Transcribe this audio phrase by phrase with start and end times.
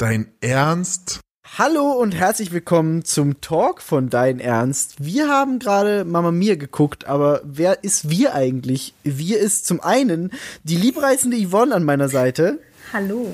[0.00, 1.18] Dein Ernst?
[1.58, 5.04] Hallo und herzlich willkommen zum Talk von Dein Ernst.
[5.04, 8.94] Wir haben gerade Mama Mia geguckt, aber wer ist wir eigentlich?
[9.02, 10.30] Wir ist zum einen
[10.62, 12.60] die liebreizende Yvonne an meiner Seite.
[12.92, 13.32] Hallo.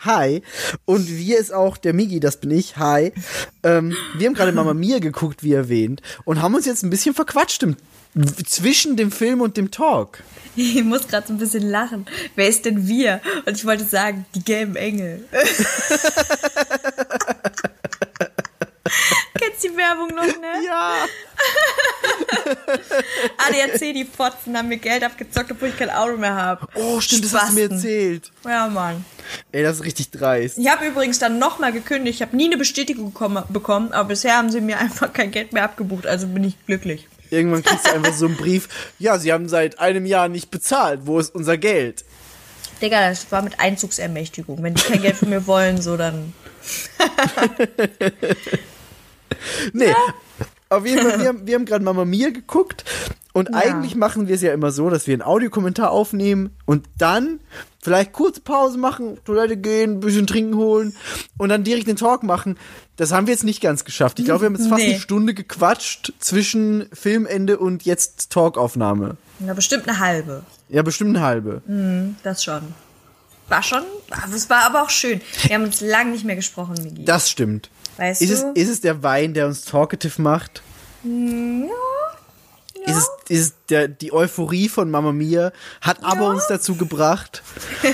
[0.00, 0.42] Hi.
[0.84, 2.76] Und wir ist auch der Migi, das bin ich.
[2.76, 3.12] Hi.
[3.62, 7.14] Ähm, wir haben gerade Mama Mia geguckt, wie erwähnt, und haben uns jetzt ein bisschen
[7.14, 7.76] verquatscht im,
[8.46, 10.22] zwischen dem Film und dem Talk.
[10.56, 12.06] Ich muss gerade so ein bisschen lachen.
[12.34, 13.20] Wer ist denn wir?
[13.46, 15.24] Und ich wollte sagen, die gelben Engel.
[19.38, 20.64] Kennst die Werbung noch, ne?
[20.66, 21.06] Ja.
[23.38, 26.66] ADAC, die Fotzen haben mir Geld abgezockt, obwohl ich kein Auto mehr habe.
[26.74, 28.30] Oh, stimmt, das hast du mir erzählt.
[28.44, 29.04] Ja, Mann.
[29.52, 30.58] Ey, das ist richtig dreist.
[30.58, 32.16] Ich habe übrigens dann nochmal gekündigt.
[32.16, 33.14] Ich habe nie eine Bestätigung
[33.48, 36.06] bekommen, aber bisher haben sie mir einfach kein Geld mehr abgebucht.
[36.06, 37.06] Also bin ich glücklich.
[37.30, 38.68] Irgendwann kriegst du einfach so einen Brief.
[38.98, 41.00] Ja, sie haben seit einem Jahr nicht bezahlt.
[41.04, 42.04] Wo ist unser Geld?
[42.82, 44.62] Digga, das war mit Einzugsermächtigung.
[44.62, 46.34] Wenn die kein Geld von mir wollen, so dann.
[49.72, 49.94] nee.
[50.68, 52.84] Auf jeden Fall, wir haben, wir haben gerade Mama Mia geguckt
[53.32, 53.58] und ja.
[53.58, 57.40] eigentlich machen wir es ja immer so, dass wir einen Audiokommentar aufnehmen und dann
[57.82, 60.94] vielleicht kurze Pause machen, Toilette gehen, ein bisschen trinken holen
[61.38, 62.56] und dann direkt den Talk machen.
[62.96, 64.18] Das haben wir jetzt nicht ganz geschafft.
[64.18, 64.90] Ich glaube, wir haben jetzt fast nee.
[64.90, 69.16] eine Stunde gequatscht zwischen Filmende und jetzt Talkaufnahme.
[69.44, 70.44] Ja, bestimmt eine halbe.
[70.68, 71.62] Ja, bestimmt eine halbe.
[71.66, 72.62] Mhm, das schon.
[73.48, 73.82] War schon,
[74.32, 75.20] es war aber auch schön.
[75.42, 77.04] Wir haben uns lange nicht mehr gesprochen, Migi.
[77.04, 77.68] Das stimmt.
[78.00, 78.52] Weißt ist du?
[78.54, 80.62] Es, ist es der Wein, der uns talkative macht?
[81.02, 81.74] Hm, ja.
[82.86, 82.92] Ja.
[82.92, 86.30] Ist es, ist es der, die Euphorie von Mama Mia, hat aber ja.
[86.30, 87.42] uns dazu gebracht.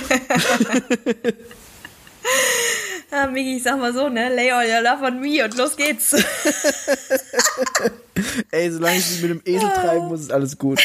[3.11, 4.33] ja, Migi, ich sag mal so, ne?
[4.33, 6.13] Lay all your love on me und los geht's.
[8.51, 10.79] Ey, solange ich mich mit dem Esel treiben muss, ist alles gut.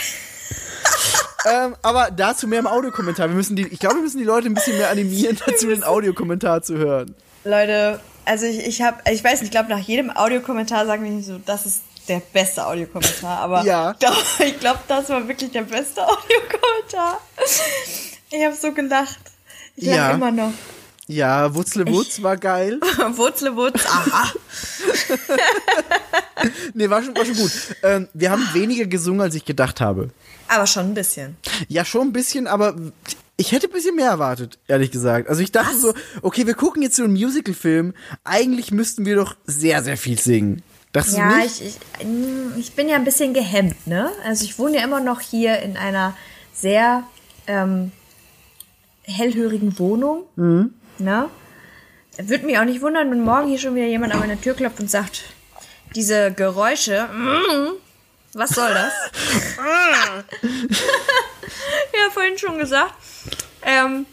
[1.48, 3.28] ähm, aber dazu mehr im Audiokommentar.
[3.28, 5.84] Wir müssen die, ich glaube, wir müssen die Leute ein bisschen mehr animieren, dazu den
[5.84, 7.14] Audiokommentar zu hören.
[7.44, 11.22] Leute, also ich, ich habe, ich weiß nicht, ich glaube, nach jedem Audiokommentar sagen wir
[11.22, 13.92] so, das ist der beste Audiokommentar, aber ja.
[14.00, 17.20] doch, ich glaube, das war wirklich der beste Audiokommentar.
[18.30, 19.20] Ich habe so gelacht.
[19.76, 20.10] Ich lache ja.
[20.12, 20.52] immer noch.
[21.08, 22.80] Ja, Wutzlewutz war geil.
[23.16, 24.32] Wutzlewutz, aha.
[26.74, 27.52] nee, war schon, war schon gut.
[27.82, 30.10] Ähm, wir haben weniger gesungen, als ich gedacht habe.
[30.48, 31.36] Aber schon ein bisschen.
[31.68, 32.76] Ja, schon ein bisschen, aber
[33.36, 35.28] ich hätte ein bisschen mehr erwartet, ehrlich gesagt.
[35.28, 35.80] Also ich dachte Was?
[35.80, 37.94] so, okay, wir gucken jetzt so einen Musical-Film.
[38.24, 40.62] Eigentlich müssten wir doch sehr, sehr viel singen.
[40.92, 41.38] Das ja?
[41.44, 44.10] Ich, ich, mm, ich bin ja ein bisschen gehemmt, ne?
[44.24, 46.14] Also ich wohne ja immer noch hier in einer
[46.52, 47.04] sehr
[47.46, 47.92] ähm,
[49.04, 50.24] hellhörigen Wohnung.
[50.36, 50.74] Mhm.
[50.98, 51.30] Ne?
[52.18, 54.80] Würde mich auch nicht wundern, wenn morgen hier schon wieder jemand an meine Tür klopft
[54.80, 55.22] und sagt,
[55.96, 57.72] diese Geräusche, mm,
[58.34, 58.92] was soll das?
[60.42, 62.92] ja, vorhin schon gesagt.
[63.64, 64.06] Ähm,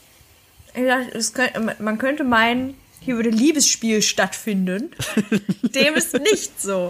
[1.33, 4.91] könnte, man könnte meinen, hier würde Liebesspiel stattfinden.
[5.61, 6.89] Dem ist nicht so.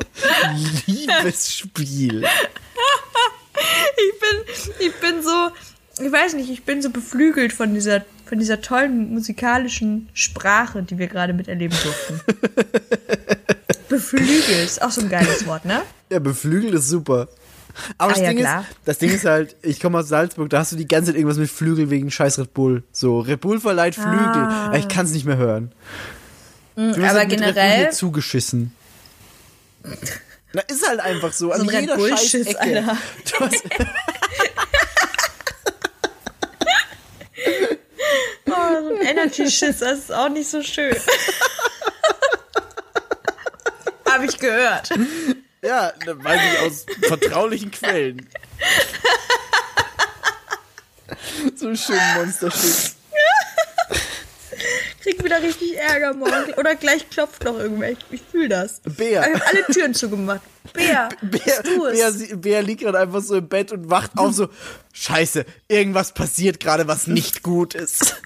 [0.85, 2.23] Liebesspiel.
[3.97, 5.51] ich bin, ich bin so,
[6.03, 10.97] ich weiß nicht, ich bin so beflügelt von dieser, von dieser tollen musikalischen Sprache, die
[10.97, 12.21] wir gerade miterleben durften.
[13.89, 15.81] beflügelt, ist auch so ein geiles Wort, ne?
[16.11, 17.27] Ja, beflügelt ist super.
[17.97, 18.49] Aber ah, das, ja, Ding ist,
[18.85, 21.37] das Ding ist halt, ich komme aus Salzburg, da hast du die ganze Zeit irgendwas
[21.37, 22.83] mit Flügel wegen scheiß Red Bull.
[22.91, 24.11] So, Red Bull verleiht Flügel.
[24.15, 24.73] Ah.
[24.75, 25.71] Ich kann es nicht mehr hören.
[26.75, 27.91] Mhm, aber halt generell.
[27.91, 28.73] zugeschissen.
[30.53, 31.51] Na, ist halt einfach so.
[31.51, 32.55] An so jeder Red scheiß.
[32.55, 32.97] Alter.
[38.51, 40.95] Oh, so ein Energy-Schiss, das ist auch nicht so schön.
[44.09, 44.89] Habe ich gehört.
[45.61, 48.29] Ja, das weiß ich aus vertraulichen Quellen.
[51.55, 52.95] so schön Monster-Shit.
[55.01, 56.53] Krieg wieder richtig Ärger morgen.
[56.57, 57.91] Oder gleich klopft noch irgendwer.
[57.91, 58.81] Ich, ich fühle das.
[58.83, 59.21] Bär.
[59.21, 60.41] Ich habe alle Türen zugemacht.
[60.73, 61.09] Bär.
[61.21, 64.49] Bär, Bär, Bär liegt gerade einfach so im Bett und wacht auf so:
[64.93, 68.17] Scheiße, irgendwas passiert gerade, was nicht gut ist.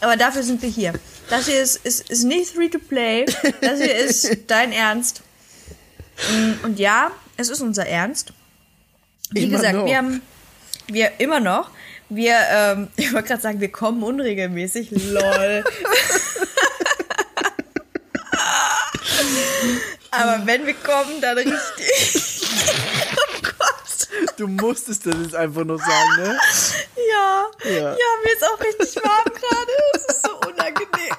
[0.00, 0.92] Aber dafür sind wir hier.
[1.28, 3.24] Das hier ist, ist, ist nicht free to play.
[3.60, 5.22] Das hier ist dein Ernst.
[6.30, 8.32] Mm, und ja, es ist unser Ernst.
[9.30, 9.86] Wie immer gesagt, noch.
[9.86, 10.22] wir haben
[10.88, 11.70] wir immer noch.
[12.08, 14.90] Wir, ähm, ich wollte gerade sagen, wir kommen unregelmäßig.
[14.90, 15.64] Lol.
[20.10, 22.42] Aber wenn wir kommen, dann richtig.
[23.16, 24.08] oh Gott.
[24.36, 26.38] Du musstest das jetzt einfach nur sagen, ne?
[27.10, 27.46] Ja.
[27.64, 29.72] Ja, ja mir ist auch richtig warm gerade.
[29.94, 31.16] Es ist so unangenehm.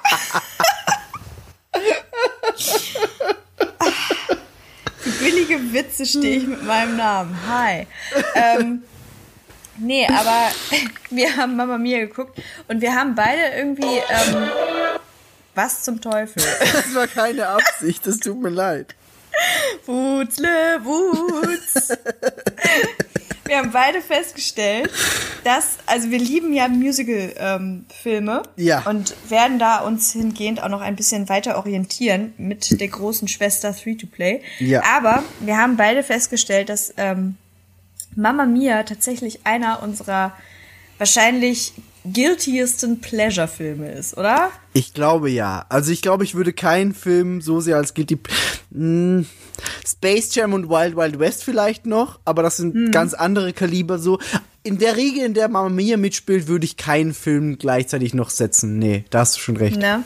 [4.98, 7.38] Für billige Witze stehe ich mit meinem Namen.
[7.48, 7.86] Hi.
[8.34, 8.82] Ähm,
[9.78, 10.50] Nee, aber
[11.10, 13.96] wir haben Mama Mia geguckt und wir haben beide irgendwie.
[13.96, 14.48] Ähm,
[15.54, 16.42] was zum Teufel?
[16.72, 18.94] Das war keine Absicht, das tut mir leid.
[19.86, 21.88] Wutzle, Wutz.
[23.46, 24.90] wir haben beide festgestellt,
[25.44, 28.82] dass, also wir lieben ja Musical-Filme ähm, ja.
[28.82, 33.74] und werden da uns hingehend auch noch ein bisschen weiter orientieren mit der großen Schwester
[33.74, 34.42] Three to Play.
[34.58, 34.82] Ja.
[34.96, 37.36] Aber wir haben beide festgestellt, dass ähm,
[38.16, 40.32] Mama Mia tatsächlich einer unserer
[40.98, 41.72] wahrscheinlich
[42.10, 44.50] guiltiesten Pleasure-Filme ist, oder?
[44.74, 45.64] Ich glaube ja.
[45.68, 48.18] Also ich glaube, ich würde keinen Film so sehr als guilty.
[48.72, 49.26] Hm,
[49.86, 52.90] Space Jam und Wild Wild West vielleicht noch, aber das sind hm.
[52.90, 54.18] ganz andere Kaliber so.
[54.62, 58.78] In der Regel, in der Mama Mia mitspielt, würde ich keinen Film gleichzeitig noch setzen.
[58.78, 59.76] Nee, da hast du schon recht.
[59.76, 60.02] Ne?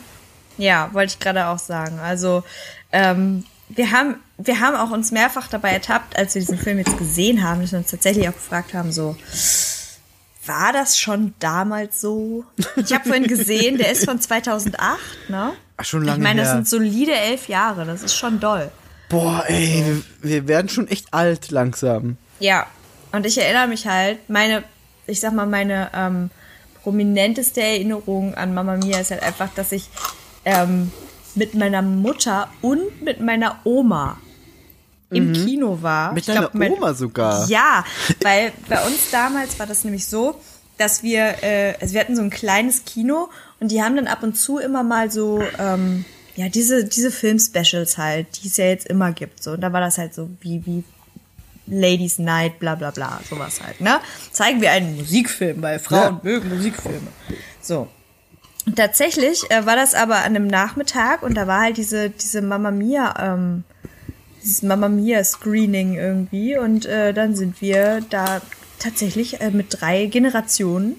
[0.56, 1.98] Ja, wollte ich gerade auch sagen.
[2.00, 2.42] Also,
[2.90, 6.98] ähm, wir haben, wir haben auch uns mehrfach dabei ertappt, als wir diesen Film jetzt
[6.98, 9.16] gesehen haben, dass wir uns tatsächlich auch gefragt haben, so,
[10.48, 12.44] war das schon damals so?
[12.76, 14.98] Ich habe vorhin gesehen, der ist von 2008,
[15.28, 15.52] ne?
[15.76, 16.54] Ach, schon lange Ich meine, das her.
[16.56, 18.70] sind solide elf Jahre, das ist schon doll.
[19.08, 22.16] Boah, ey, wir, wir werden schon echt alt langsam.
[22.40, 22.66] Ja,
[23.12, 24.64] und ich erinnere mich halt, meine,
[25.06, 26.30] ich sag mal, meine ähm,
[26.82, 29.88] prominenteste Erinnerung an Mama Mia ist halt einfach, dass ich
[30.44, 30.90] ähm,
[31.34, 34.18] mit meiner Mutter und mit meiner Oma
[35.10, 36.12] im Kino war.
[36.12, 37.48] Mit deiner glaub, Oma sogar.
[37.48, 37.84] Ja,
[38.22, 40.40] weil bei uns damals war das nämlich so,
[40.76, 43.28] dass wir, äh, also wir hatten so ein kleines Kino
[43.60, 46.04] und die haben dann ab und zu immer mal so, ähm,
[46.36, 49.42] ja, diese, diese Film-Specials halt, die es ja jetzt immer gibt.
[49.42, 49.52] So.
[49.52, 50.84] Und da war das halt so wie, wie
[51.66, 54.00] Ladies Night, bla bla bla, sowas halt, ne?
[54.32, 56.20] Zeigen wir einen Musikfilm, weil Frauen Ja.
[56.22, 57.08] mögen Musikfilme.
[57.60, 57.88] So.
[58.64, 62.40] Und tatsächlich äh, war das aber an einem Nachmittag und da war halt diese, diese
[62.40, 63.64] Mamma Mia, ähm,
[64.48, 68.40] dieses Mamma Mia Screening irgendwie und äh, dann sind wir da
[68.78, 70.96] tatsächlich äh, mit drei Generationen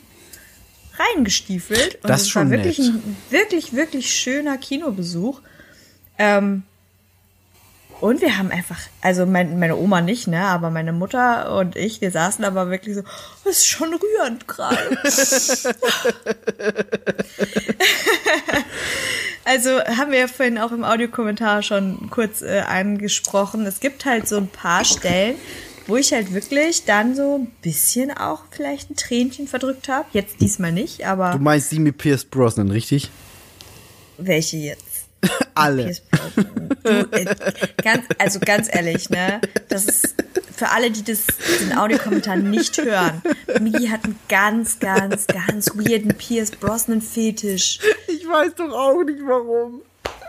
[0.97, 1.95] reingestiefelt.
[2.03, 2.89] Und Das es war wirklich nett.
[2.89, 5.41] ein wirklich, wirklich schöner Kinobesuch.
[6.17, 6.63] Ähm,
[8.01, 11.99] und wir haben einfach, also mein, meine Oma nicht, ne, aber meine Mutter und ich,
[12.01, 13.03] wir saßen aber wirklich so,
[13.43, 14.77] das ist schon rührend gerade.
[19.45, 23.65] also haben wir ja vorhin auch im Audiokommentar schon kurz äh, angesprochen.
[23.65, 25.35] Es gibt halt so ein paar Stellen,
[25.87, 30.05] wo ich halt wirklich dann so ein bisschen auch vielleicht ein Tränchen verdrückt habe.
[30.13, 33.09] Jetzt diesmal nicht, aber Du meinst die mit Pierce Brosnan, richtig?
[34.19, 34.88] welche jetzt?
[35.55, 35.95] Alle.
[36.83, 37.35] Du, äh,
[37.83, 39.41] ganz, also ganz ehrlich, ne?
[39.67, 40.15] Das ist
[40.55, 41.25] für alle, die das,
[41.61, 43.21] den Audiokommentar nicht hören.
[43.59, 47.79] Migi hat einen ganz, ganz, ganz weirden Pierce Brosnan Fetisch.
[48.07, 49.81] Ich weiß doch auch nicht warum.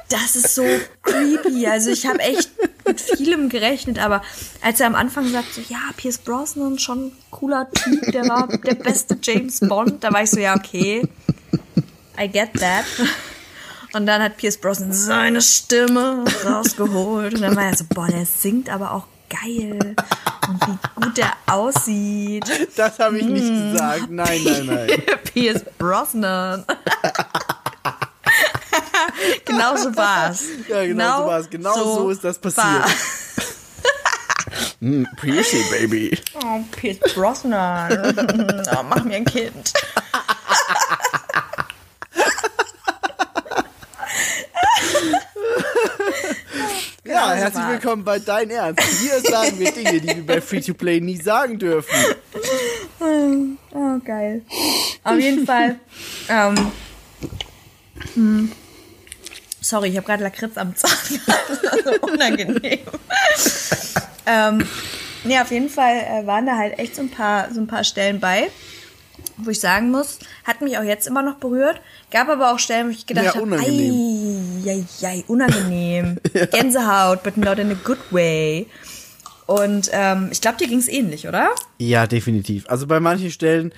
[0.09, 0.65] Das ist so
[1.03, 1.67] creepy.
[1.67, 2.51] Also ich habe echt
[2.87, 4.23] mit vielem gerechnet, aber
[4.63, 8.49] als er am Anfang sagt, so, ja, Pierce Brosnan, schon ein cooler Typ, der war
[8.49, 11.03] der beste James Bond, da war ich so, ja, okay,
[12.21, 12.85] I get that.
[13.93, 18.25] Und dann hat Pierce Brosnan seine Stimme rausgeholt und dann war er so, boah, der
[18.25, 19.97] singt aber auch geil
[20.49, 22.45] und wie gut der aussieht.
[22.77, 24.11] Das habe ich nicht gesagt.
[24.11, 24.89] Nein, nein, nein.
[25.25, 26.65] Pierce Brosnan.
[29.45, 30.45] genau so war's.
[30.69, 31.51] Ja, genau so war's.
[31.51, 32.85] Genau so ist das passiert.
[34.81, 36.19] Mm, Piercy, Baby.
[36.43, 38.17] Oh, Pierce Brosnan.
[38.73, 39.73] Oh, mach mir ein Kind.
[47.31, 48.83] Ja, herzlich willkommen bei Dein Ernst.
[48.83, 51.95] Hier sagen wir Dinge, die wir bei Free-to-Play nie sagen dürfen.
[52.99, 54.43] Oh, geil.
[55.05, 55.79] Auf jeden Fall.
[56.29, 56.73] Ähm,
[58.15, 58.53] hm.
[59.61, 60.91] Sorry, ich habe gerade Lakritz am Zahn.
[61.27, 62.81] Das ist so unangenehm.
[64.27, 64.67] ähm,
[65.23, 67.85] nee, auf jeden Fall äh, waren da halt echt so ein paar, so ein paar
[67.85, 68.51] Stellen bei,
[69.45, 71.81] wo ich sagen muss, hat mich auch jetzt immer noch berührt.
[72.11, 74.63] Gab aber auch Stellen, wo ich gedacht Ja, habe, unangenehm.
[74.67, 76.19] ei, ei, ei, unangenehm.
[76.53, 78.67] Gänsehaut, but not in a good way.
[79.47, 81.49] Und ähm, ich glaube, dir ging's ähnlich, oder?
[81.79, 82.69] Ja, definitiv.
[82.69, 83.73] Also bei manchen Stellen.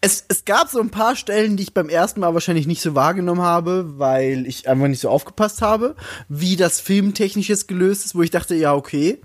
[0.00, 2.94] Es, es gab so ein paar Stellen, die ich beim ersten Mal wahrscheinlich nicht so
[2.94, 5.96] wahrgenommen habe, weil ich einfach nicht so aufgepasst habe,
[6.28, 9.20] wie das filmtechnisch jetzt gelöst ist, wo ich dachte, ja, okay,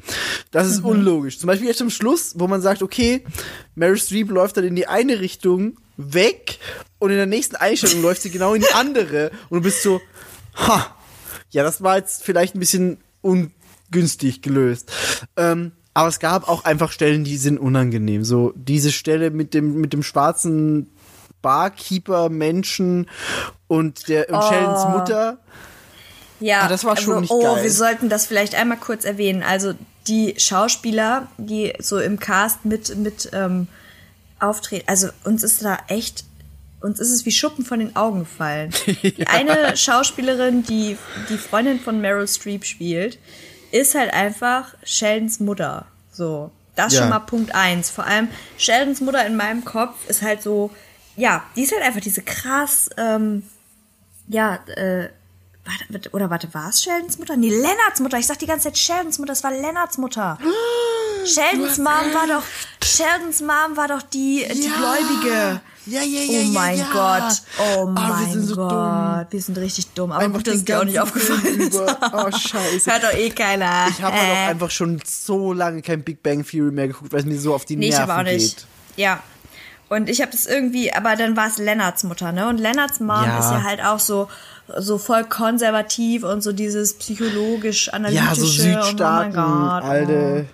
[0.52, 1.40] das ist unlogisch.
[1.40, 3.24] Zum Beispiel jetzt am Schluss, wo man sagt, okay,
[3.76, 6.58] Mary Streep läuft dann in die eine Richtung weg
[7.00, 10.02] und in der nächsten Einstellung läuft sie genau in die andere und du bist so,
[10.56, 10.96] ha,
[11.52, 14.92] ja, das war jetzt vielleicht ein bisschen ungünstig gelöst.
[15.36, 18.24] Ähm, aber es gab auch einfach Stellen, die sind unangenehm.
[18.24, 20.90] So diese Stelle mit dem mit dem schwarzen
[21.42, 23.10] Barkeeper Menschen
[23.68, 25.38] und der und Sheldons Mutter.
[26.40, 27.64] Ja, Ah, das war schon nicht oh, geil.
[27.64, 29.44] wir sollten das vielleicht einmal kurz erwähnen.
[29.44, 29.74] Also
[30.08, 33.68] die Schauspieler, die so im Cast mit mit ähm,
[34.40, 34.86] auftreten.
[34.88, 36.24] Also uns ist da echt,
[36.82, 38.72] uns ist es wie Schuppen von den Augen gefallen.
[38.86, 39.28] Die ja.
[39.28, 40.98] eine Schauspielerin, die
[41.30, 43.20] die Freundin von Meryl Streep spielt,
[43.72, 45.86] ist halt einfach Sheldons Mutter.
[46.12, 46.52] So.
[46.76, 47.02] Das ja.
[47.02, 47.90] schon mal Punkt eins.
[47.90, 50.72] Vor allem Sheldons Mutter in meinem Kopf ist halt so,
[51.16, 53.44] ja, die ist halt einfach diese krass, ähm,
[54.28, 55.10] ja, äh,
[55.66, 57.38] warte, oder warte, war es Sheldons Mutter?
[57.38, 58.18] Nee, Lennarts Mutter.
[58.18, 60.38] Ich sag die ganze Zeit Sheldons Mutter, es war Lennarts Mutter.
[61.26, 62.44] Sheldons Mom war doch,
[62.84, 64.72] Sheldons Mom war doch die, die ja.
[64.78, 65.62] Gläubige.
[65.88, 66.42] Ja, ja, ja.
[66.42, 67.42] Oh mein ja, Gott.
[67.60, 68.72] Oh mein wir sind so Gott.
[68.72, 69.26] Dumm.
[69.32, 70.12] Wir sind richtig dumm.
[70.12, 71.80] Aber einfach gut, dass dir auch nicht aufgefallen ist.
[71.80, 72.92] Oh, scheiße.
[72.92, 73.88] Hört doch eh keiner.
[73.90, 74.32] Ich habe halt äh.
[74.32, 77.56] auch einfach schon so lange kein Big Bang Theory mehr geguckt, weil es mir so
[77.56, 78.58] auf die nee, Nerven ich auch nicht.
[78.58, 78.66] geht.
[78.98, 79.24] Ja.
[79.92, 82.48] Und ich habe das irgendwie, aber dann war es Lennarts Mutter, ne?
[82.48, 83.40] Und Lennarts Mom ja.
[83.40, 84.30] ist ja halt auch so
[84.78, 88.26] so voll konservativ und so dieses psychologisch analytische.
[88.26, 90.46] Ja, so Südstaaten, oh mein Gott, alte.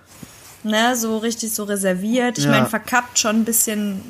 [0.64, 0.68] Oh.
[0.68, 2.36] Ne, so richtig so reserviert.
[2.36, 2.50] Ich ja.
[2.50, 4.00] meine, verkappt schon ein bisschen,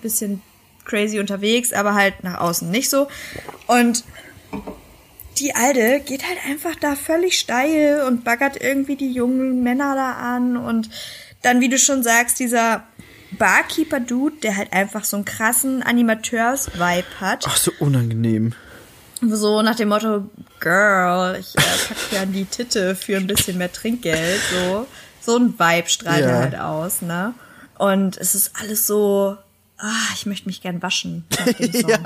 [0.00, 0.40] bisschen
[0.86, 3.08] crazy unterwegs, aber halt nach außen nicht so.
[3.66, 4.02] Und
[5.36, 10.12] die Alte geht halt einfach da völlig steil und baggert irgendwie die jungen Männer da
[10.12, 10.88] an und
[11.42, 12.84] dann, wie du schon sagst, dieser
[13.40, 17.46] Barkeeper-Dude, der halt einfach so einen krassen Animateurs-Vibe hat.
[17.48, 18.52] Ach, so unangenehm.
[19.22, 20.30] So nach dem Motto,
[20.60, 24.40] Girl, ich äh, pack dir an die Titte für ein bisschen mehr Trinkgeld.
[24.52, 24.86] So,
[25.20, 26.30] so ein Vibe strahlt ja.
[26.30, 27.34] er halt aus, ne?
[27.78, 29.38] Und es ist alles so,
[29.78, 31.24] ah, ich möchte mich gern waschen.
[31.58, 31.98] ja.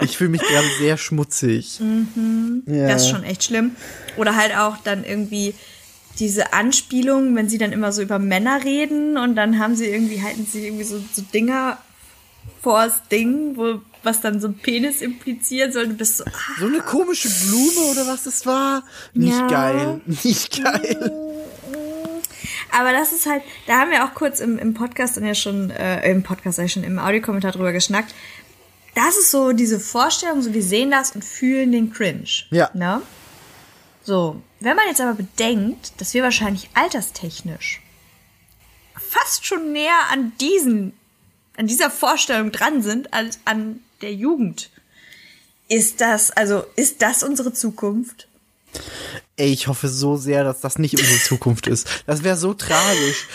[0.00, 1.80] ich fühle mich gerade sehr schmutzig.
[1.80, 2.62] Mhm.
[2.66, 2.88] Ja.
[2.88, 3.76] Das ist schon echt schlimm.
[4.16, 5.54] Oder halt auch dann irgendwie
[6.18, 10.22] diese Anspielung, wenn sie dann immer so über Männer reden und dann haben sie irgendwie,
[10.22, 11.78] halten sie irgendwie so, so Dinger
[12.62, 15.88] vors Ding, wo was dann so ein Penis implizieren soll.
[15.88, 16.30] Du bist so, ah.
[16.58, 18.84] so eine komische Blume oder was das war.
[19.12, 19.46] Nicht ja.
[19.48, 20.00] geil.
[20.06, 21.12] Nicht geil.
[22.72, 25.70] Aber das ist halt, da haben wir auch kurz im, im Podcast dann ja schon,
[25.70, 28.14] äh, im Podcast ja schon im Audiokommentar drüber geschnackt.
[28.94, 32.28] Das ist so diese Vorstellung, so wir sehen das und fühlen den Cringe.
[32.50, 32.70] Ja.
[32.74, 33.02] Ne?
[34.06, 37.82] So, wenn man jetzt aber bedenkt, dass wir wahrscheinlich alterstechnisch
[38.94, 40.92] fast schon näher an diesen,
[41.56, 44.70] an dieser Vorstellung dran sind als an der Jugend.
[45.68, 48.28] Ist das, also, ist das unsere Zukunft?
[49.36, 51.88] Ey, ich hoffe so sehr, dass das nicht unsere Zukunft ist.
[52.06, 53.26] Das wäre so tragisch.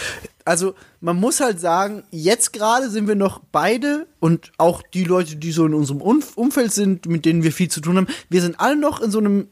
[0.46, 5.36] Also, man muss halt sagen, jetzt gerade sind wir noch beide und auch die Leute,
[5.36, 8.60] die so in unserem Umfeld sind, mit denen wir viel zu tun haben, wir sind
[8.62, 9.50] alle noch in so einem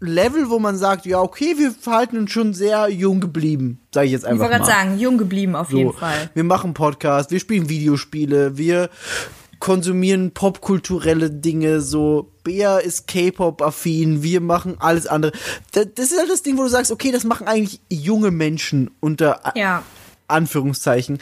[0.00, 4.12] Level, wo man sagt, ja, okay, wir verhalten uns schon sehr jung geblieben, sage ich
[4.12, 4.56] jetzt einfach ich mal.
[4.56, 6.30] Ich wollte gerade sagen, jung geblieben auf so, jeden Fall.
[6.34, 8.90] Wir machen Podcasts, wir spielen Videospiele, wir
[9.58, 15.32] konsumieren popkulturelle Dinge, so Bea ist K-Pop-affin, wir machen alles andere.
[15.72, 18.90] Das, das, ist halt das Ding, wo du sagst, okay, das machen eigentlich junge Menschen
[19.00, 19.82] unter ja.
[20.28, 21.18] Anführungszeichen.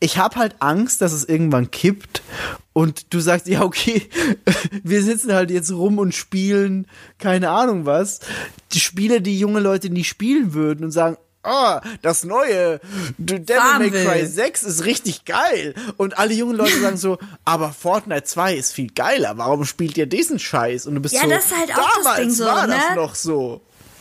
[0.00, 2.22] Ich habe halt Angst, dass es irgendwann kippt
[2.78, 4.08] und du sagst, ja, okay,
[4.84, 6.86] wir sitzen halt jetzt rum und spielen
[7.18, 8.20] keine Ahnung was.
[8.70, 12.78] Die Spiele, die junge Leute nie spielen würden und sagen, oh, das neue
[13.18, 15.74] Devil May Cry 6 ist richtig geil.
[15.96, 19.36] Und alle jungen Leute sagen so, aber Fortnite 2 ist viel geiler.
[19.38, 20.86] Warum spielt ihr diesen Scheiß?
[20.86, 22.74] Und du bist ja, so, das ist halt auch damals das Ding so, war ne?
[22.76, 23.60] das noch so.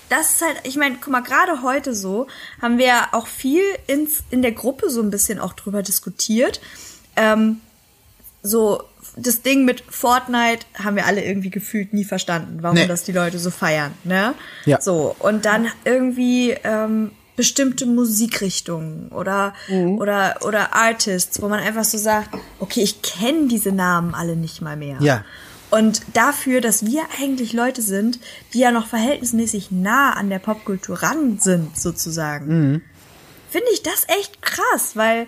[0.09, 2.27] Das ist halt, ich meine, guck mal, gerade heute so
[2.61, 6.61] haben wir auch viel ins, in der Gruppe so ein bisschen auch drüber diskutiert.
[7.15, 7.61] Ähm,
[8.47, 8.83] so
[9.15, 12.87] das Ding mit Fortnite haben wir alle irgendwie gefühlt nie verstanden, warum nee.
[12.87, 14.33] das die Leute so feiern, ne?
[14.65, 14.81] Ja.
[14.81, 19.99] So und dann irgendwie ähm, bestimmte Musikrichtungen oder, mhm.
[19.99, 24.61] oder, oder Artists, wo man einfach so sagt, okay, ich kenne diese Namen alle nicht
[24.61, 24.97] mal mehr.
[24.99, 25.23] Ja.
[25.69, 28.19] Und dafür, dass wir eigentlich Leute sind,
[28.53, 32.81] die ja noch verhältnismäßig nah an der Popkultur ran sind, sozusagen, mhm.
[33.49, 35.27] finde ich das echt krass, weil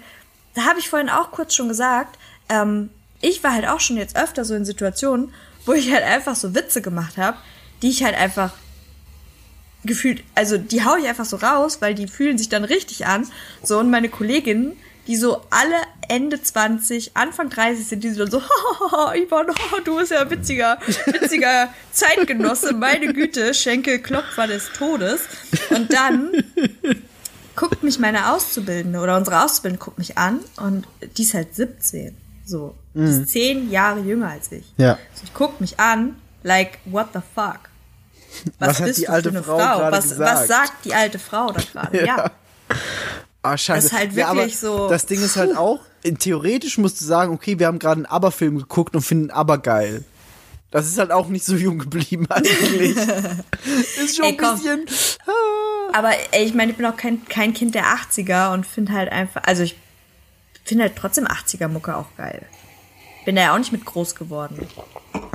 [0.56, 2.18] da habe ich vorhin auch kurz schon gesagt,
[2.50, 2.90] ähm,
[3.22, 5.34] ich war halt auch schon jetzt öfter so in Situationen,
[5.66, 7.38] wo ich halt einfach so Witze gemacht habe,
[7.82, 8.54] die ich halt einfach
[9.84, 13.28] gefühlt, also die hau ich einfach so raus, weil die fühlen sich dann richtig an.
[13.64, 14.74] So, und meine Kolleginnen,
[15.08, 15.76] die so alle
[16.08, 18.40] Ende 20, Anfang 30 sind, die so dann so,
[19.16, 25.22] Ivan, oh, du bist ja ein witziger, witziger Zeitgenosse, meine Güte, Schenkelklopfer des Todes.
[25.70, 26.44] Und dann
[27.56, 32.16] guckt mich meine Auszubildende oder unsere Auszubildende guckt mich an und die ist halt 17.
[32.46, 33.28] So, die ist mhm.
[33.28, 34.66] zehn Jahre jünger als ich.
[34.78, 34.98] Ja.
[35.14, 37.60] So, die guckt mich an, like, what the fuck?
[38.58, 39.92] Was, was hat die alte Frau, Frau?
[39.92, 40.20] Was, gesagt?
[40.20, 41.98] was sagt die alte Frau da gerade?
[41.98, 42.06] ja.
[42.18, 42.32] ja.
[43.42, 43.88] Ah, scheiße.
[43.88, 44.90] Das ist halt wirklich ja, so.
[44.90, 45.80] Das Ding ist halt auch,
[46.20, 50.04] theoretisch musst du sagen, okay, wir haben gerade einen Aber-Film geguckt und finden Aber geil.
[50.72, 52.96] Das ist halt auch nicht so jung geblieben eigentlich.
[52.96, 54.86] ist schon ey, ein bisschen.
[55.94, 59.12] Aber ey, ich meine, ich bin auch kein, kein Kind der 80er und finde halt
[59.12, 59.78] einfach, also ich
[60.66, 62.46] finde halt trotzdem 80er-Mucke auch geil.
[63.26, 64.68] Bin da ja auch nicht mit groß geworden.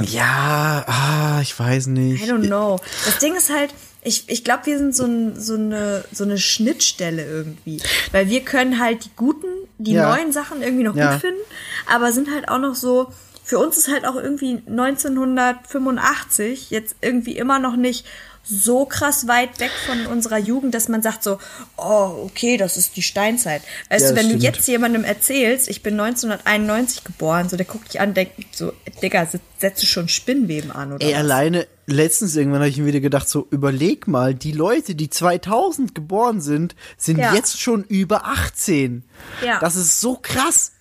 [0.03, 2.25] Ja, ah, ich weiß nicht.
[2.27, 2.81] I don't know.
[3.05, 6.39] Das Ding ist halt, ich, ich glaube, wir sind so, ein, so, eine, so eine
[6.39, 7.81] Schnittstelle irgendwie.
[8.13, 9.47] Weil wir können halt die guten,
[9.79, 10.09] die Ja.
[10.15, 11.13] neuen Sachen irgendwie noch Ja.
[11.13, 11.41] gut finden,
[11.93, 13.13] aber sind halt auch noch so,
[13.43, 18.07] für uns ist halt auch irgendwie 1985 jetzt irgendwie immer noch nicht
[18.47, 21.39] so krass weit weg von unserer Jugend, dass man sagt so,
[21.79, 23.63] oh, okay, das ist die Steinzeit.
[23.89, 24.57] Weißt Ja, du, wenn das du stimmt.
[24.57, 28.73] jetzt jemandem erzählst, ich bin 1991 geboren, so der guckt dich an, denkt so,
[29.03, 29.27] Digga,
[29.59, 31.19] setzt du schon Spinnweben an oder Ey, was?
[31.21, 35.95] alleine letztens irgendwann habe ich mir wieder gedacht, so überleg mal, die Leute, die 2000
[35.95, 37.35] geboren sind, sind Ja.
[37.35, 39.05] jetzt schon über 18.
[39.45, 39.59] Ja.
[39.61, 40.73] Das ist so krass.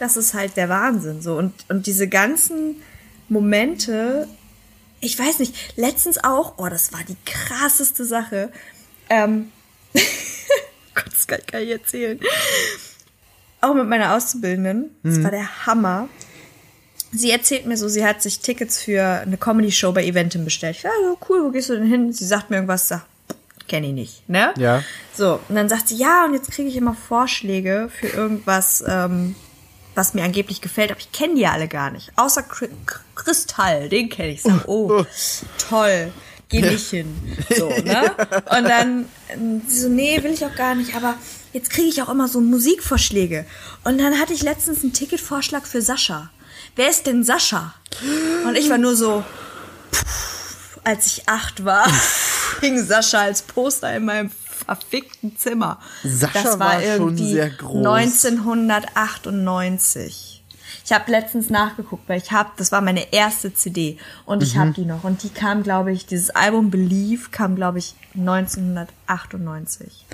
[0.00, 2.76] Das ist halt der Wahnsinn so und und diese ganzen
[3.28, 4.26] Momente,
[5.00, 8.52] ich weiß nicht, letztens auch, oh, das war die krasseste Sache.
[9.08, 9.50] Ähm,
[10.94, 12.20] Gott, das kann ich gar nicht erzählen.
[13.60, 16.08] Auch mit meiner Auszubildenden, das war der Hammer.
[17.12, 20.76] Sie erzählt mir so, sie hat sich Tickets für eine Comedy-Show bei Eventim bestellt.
[20.76, 20.90] Ich ja,
[21.28, 22.12] cool, wo gehst du denn hin?
[22.12, 23.04] Sie sagt mir irgendwas, sag,
[23.68, 24.54] kenne ich nicht, ne?
[24.56, 24.82] Ja.
[25.14, 29.34] So, und dann sagt sie, ja, und jetzt kriege ich immer Vorschläge für irgendwas, ähm,
[29.94, 32.12] was mir angeblich gefällt, aber ich kenne die ja alle gar nicht.
[32.16, 32.44] Außer
[33.14, 34.42] Kristall, den kenne ich.
[34.42, 35.04] Sag, oh,
[35.68, 36.12] toll,
[36.48, 37.14] geh nicht hin.
[37.56, 38.14] So, ne?
[38.56, 39.06] Und dann,
[39.66, 41.14] sie so, nee, will ich auch gar nicht, aber
[41.52, 43.46] jetzt kriege ich auch immer so Musikvorschläge.
[43.84, 46.30] Und dann hatte ich letztens einen Ticketvorschlag für Sascha.
[46.76, 47.74] Wer ist denn Sascha?
[48.46, 49.24] Und ich war nur so,
[49.92, 51.86] pff, als ich acht war,
[52.60, 54.30] hing Sascha als Poster in meinem
[54.76, 55.78] verfickten Zimmer.
[56.04, 57.86] Sascha das war, war schon irgendwie sehr groß.
[57.86, 60.36] 1998.
[60.84, 64.58] Ich habe letztens nachgeguckt, weil ich habe, das war meine erste CD und ich Mhm.
[64.58, 70.06] habe die noch und die kam, glaube ich, dieses Album Believe kam, glaube ich, 1998.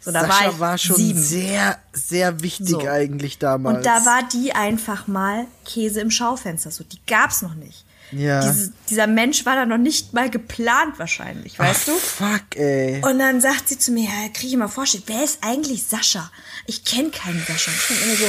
[0.00, 1.20] So, da Sascha war ich war schon sieben.
[1.20, 2.86] sehr, sehr wichtig So.
[2.88, 3.78] eigentlich damals.
[3.78, 6.70] Und da war die einfach mal Käse im Schaufenster.
[6.70, 7.84] So, die gab's noch nicht.
[8.12, 8.40] Ja.
[8.40, 11.92] Diese, dieser Mensch war da noch nicht mal geplant wahrscheinlich, weißt du?
[11.92, 13.00] Fuck, ey.
[13.04, 16.30] Und dann sagt sie zu mir, ja, kriege ich mal vorstellen, wer ist eigentlich Sascha?
[16.66, 17.70] Ich kenne keinen Sascha.
[17.70, 18.26] Ich bin immer so,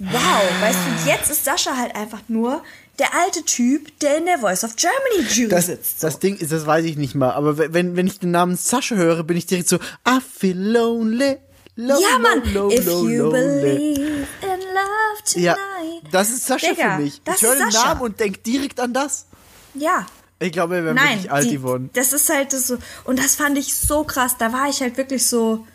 [0.00, 2.62] wow, weißt du, jetzt ist Sascha halt einfach nur
[2.98, 6.02] der alte Typ, der in der Voice of Germany Jury Das, sitzt.
[6.02, 8.94] das Ding ist, das weiß ich nicht mal, aber wenn, wenn ich den Namen Sascha
[8.94, 11.36] höre, bin ich direkt so, I feel lonely.
[11.76, 13.94] lonely ja, Mann, lonely, if you lonely.
[13.94, 14.26] believe
[14.82, 15.44] love tonight.
[16.04, 17.20] Ja, das ist Sascha Digga, für mich.
[17.36, 17.68] Ich höre den.
[17.68, 19.26] Namen und denk direkt an das.
[19.74, 20.06] Ja,
[20.38, 21.90] Ich glaube, er wäre Nein, wirklich alt die, geworden.
[21.92, 22.78] das ist halt so.
[23.04, 24.36] Und das fand ich so krass.
[24.38, 25.66] Da war ich halt wirklich so,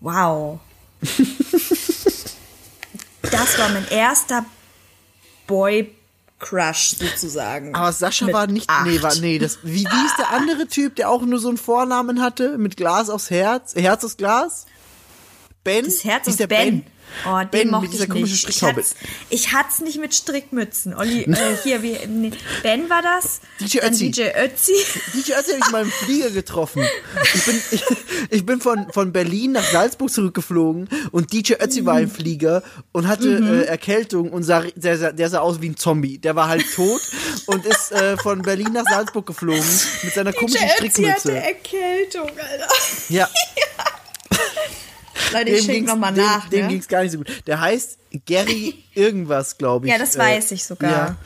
[0.00, 0.60] wow.
[3.22, 4.44] das war mein erster
[5.46, 7.74] Boy-Crush sozusagen.
[7.74, 8.86] Aber Sascha Mit war nicht, acht.
[8.86, 11.58] nee, war, nee, das, wie, wie ist der andere Typ, der auch nur so einen
[11.58, 14.66] Vornamen hatte, mit Glas aufs Herz, Herz aus Glas?
[15.64, 15.84] Ben?
[15.84, 16.84] Das Herz Ist ist der Ben.
[17.26, 18.48] Oh, den Ben mochte ich nicht.
[18.48, 18.94] Ich hat's,
[19.30, 20.94] ich hat's nicht mit Strickmützen.
[20.94, 23.40] Olli, äh, hier, wie, nee, Ben war das.
[23.60, 24.10] DJ Ötzi.
[24.10, 24.72] DJ Ötzi.
[25.14, 26.84] DJ Ötzi habe ich mal im Flieger getroffen.
[27.34, 27.82] Ich bin, ich,
[28.30, 33.06] ich bin von, von Berlin nach Salzburg zurückgeflogen und DJ Ötzi war im Flieger und
[33.08, 33.60] hatte Mhm.
[33.60, 36.18] äh, Erkältung und sah, der, sah- der sah aus wie ein Zombie.
[36.18, 37.00] Der war halt tot
[37.46, 39.62] und ist äh, von Berlin nach Salzburg geflogen
[40.02, 41.36] mit seiner komischen DJ Ötzi hatte Strickmütze.
[41.36, 42.68] Erkältung, Alter.
[43.08, 43.28] Ja,
[45.32, 46.48] Leute, ich dem ging's, nochmal dem, nach.
[46.48, 46.68] dem ne?
[46.72, 47.30] ging's gar nicht so gut.
[47.46, 49.92] Der heißt Gary irgendwas, glaube ich.
[49.92, 50.90] Ja, das weiß ich sogar.
[50.90, 51.16] Ja.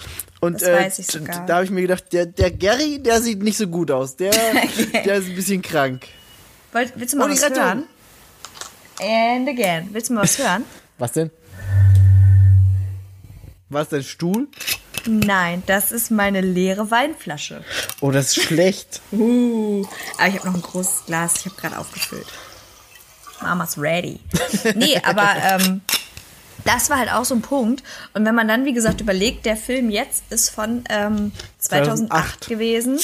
[0.41, 1.47] Und Das äh, weiß ich sogar.
[1.47, 4.17] da habe ich mir gedacht, der, der Gary, der sieht nicht so gut aus.
[4.17, 4.33] Der,
[5.05, 6.03] der ist ein bisschen krank.
[6.73, 7.63] Wollt, willst du mal Oh, was Rettung.
[7.63, 7.85] hören?
[9.01, 9.89] And again.
[9.93, 10.65] Willst du mal was hören?
[10.99, 11.31] Was denn?
[13.69, 14.49] Was dein Stuhl?
[15.07, 17.65] Nein, das ist meine leere Weinflasche.
[18.01, 19.01] Oh, das ist schlecht.
[19.11, 19.85] Uh,
[20.19, 21.35] aber ich habe noch ein großes Glas.
[21.39, 22.27] Ich habe gerade aufgefüllt.
[23.43, 24.21] Mama's ready.
[24.75, 25.81] Nee, aber ähm,
[26.65, 27.83] das war halt auch so ein Punkt.
[28.15, 32.49] Und wenn man dann, wie gesagt, überlegt, der Film jetzt ist von ähm, 2008, 2008.
[32.49, 32.99] gewesen.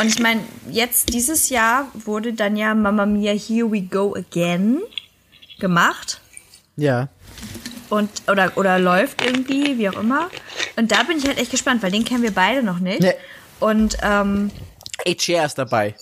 [0.00, 4.80] Und ich meine, jetzt dieses Jahr wurde dann ja Mamma Mia Here We Go Again
[5.60, 6.20] gemacht.
[6.76, 7.08] Ja.
[7.90, 10.28] und oder oder läuft irgendwie, wie auch immer.
[10.76, 13.00] Und da bin ich halt echt gespannt, weil den kennen wir beide noch nicht.
[13.00, 13.14] Nee.
[13.60, 14.50] Und ähm,
[15.04, 15.94] Ey, Cher ist dabei.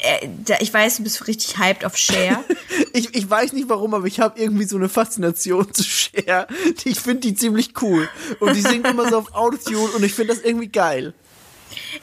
[0.00, 2.44] äh, da, ich weiß, du bist richtig hyped auf Cher.
[2.92, 6.46] Ich, ich weiß nicht warum, aber ich habe irgendwie so eine Faszination zu Cher.
[6.84, 8.08] Ich finde die ziemlich cool.
[8.40, 11.14] Und die singt immer so auf Autotune und ich finde das irgendwie geil.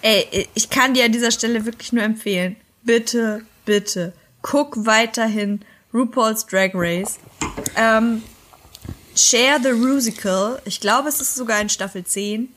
[0.01, 5.61] Ey, ich kann dir an dieser Stelle wirklich nur empfehlen, bitte, bitte, guck weiterhin
[5.93, 7.17] RuPaul's Drag Race.
[7.75, 8.21] Ähm,
[9.15, 10.61] Share the Rusical.
[10.65, 12.49] Ich glaube, es ist sogar in Staffel 10.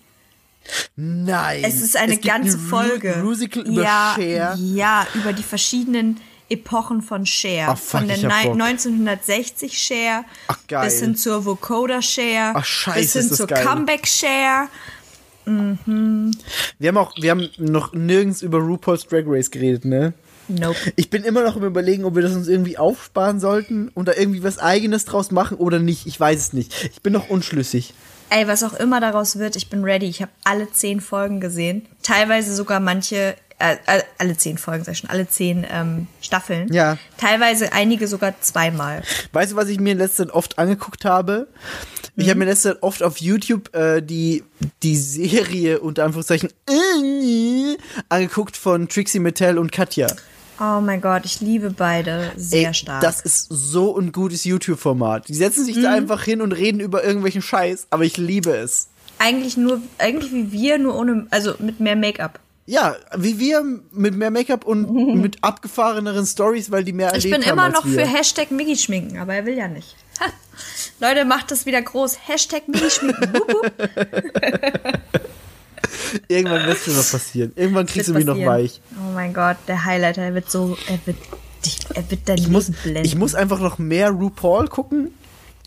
[0.96, 1.64] Nein.
[1.64, 3.16] Es ist eine gibt ganze Ru- Folge.
[3.24, 4.58] Musical über ja, Cher.
[4.60, 7.68] Ja, über die verschiedenen Epochen von Cher.
[7.70, 8.52] Ach, fuck, von der ich hab Bock.
[8.60, 10.84] 1960 Cher Ach, geil.
[10.84, 13.64] bis hin zur Vocoder Cher, Ach, scheiße, bis hin zur geil.
[13.64, 14.68] Comeback Cher.
[15.46, 20.12] Wir haben auch, wir haben noch nirgends über RuPaul's Drag Race geredet, ne?
[20.48, 20.76] Nope.
[20.96, 24.12] Ich bin immer noch im Überlegen, ob wir das uns irgendwie aufsparen sollten und da
[24.16, 26.06] irgendwie was Eigenes draus machen oder nicht.
[26.06, 26.90] Ich weiß es nicht.
[26.92, 27.94] Ich bin noch unschlüssig.
[28.30, 30.06] Ey, was auch immer daraus wird, ich bin ready.
[30.06, 31.86] Ich habe alle zehn Folgen gesehen.
[32.02, 36.72] Teilweise sogar manche, äh, äh, alle zehn Folgen, sag ich schon, alle zehn ähm, Staffeln.
[36.72, 36.96] Ja.
[37.18, 39.02] Teilweise einige sogar zweimal.
[39.32, 41.46] Weißt du, was ich mir in letzter Zeit oft angeguckt habe?
[42.16, 44.42] Ich habe mir in letzter Zeit oft auf YouTube äh, die,
[44.82, 47.76] die Serie unter Anführungszeichen äh,
[48.08, 50.08] angeguckt von Trixie Mattel und Katja.
[50.60, 53.00] Oh mein Gott, ich liebe beide sehr Ey, stark.
[53.00, 55.28] Das ist so ein gutes YouTube-Format.
[55.28, 55.82] Die setzen sich Mhm.
[55.82, 58.88] da einfach hin und reden über irgendwelchen Scheiß, aber ich liebe es.
[59.18, 62.40] eigentlich nur, eigentlich wie wir, nur ohne, also mit mehr Make-up.
[62.70, 67.40] Ja, wie wir mit mehr Make-up und mit abgefahreneren Stories, weil die mehr Ich erlebt
[67.40, 69.96] bin haben immer noch für Hashtag Miggy schminken, aber er will ja nicht.
[71.00, 72.28] Leute, macht das wieder groß.
[72.28, 73.32] Hashtag Miggy schminken.
[76.28, 77.50] Irgendwann wird schon noch passieren.
[77.56, 78.80] Irgendwann kriegst du mich noch weich.
[78.96, 81.16] Oh mein Gott, der Highlighter, er wird so, er wird
[81.66, 83.04] dich, er wird dein Ich muss, Leben blenden.
[83.04, 85.12] ich muss einfach noch mehr RuPaul gucken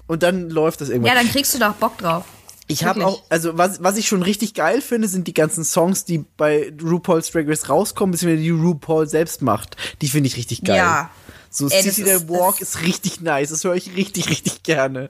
[0.07, 1.17] und dann läuft das irgendwann.
[1.17, 2.23] ja, dann kriegst du doch Bock drauf.
[2.67, 6.06] Ich habe auch, also was, was ich schon richtig geil finde, sind die ganzen Songs,
[6.06, 9.76] die bei RuPaul's Drag Race rauskommen, beziehungsweise die RuPaul selbst macht.
[10.02, 10.78] Die finde ich richtig geil.
[10.78, 11.10] Ja.
[11.49, 13.49] So Ey, Sissy the Walk ist richtig nice.
[13.49, 15.10] Das höre ich richtig, richtig gerne.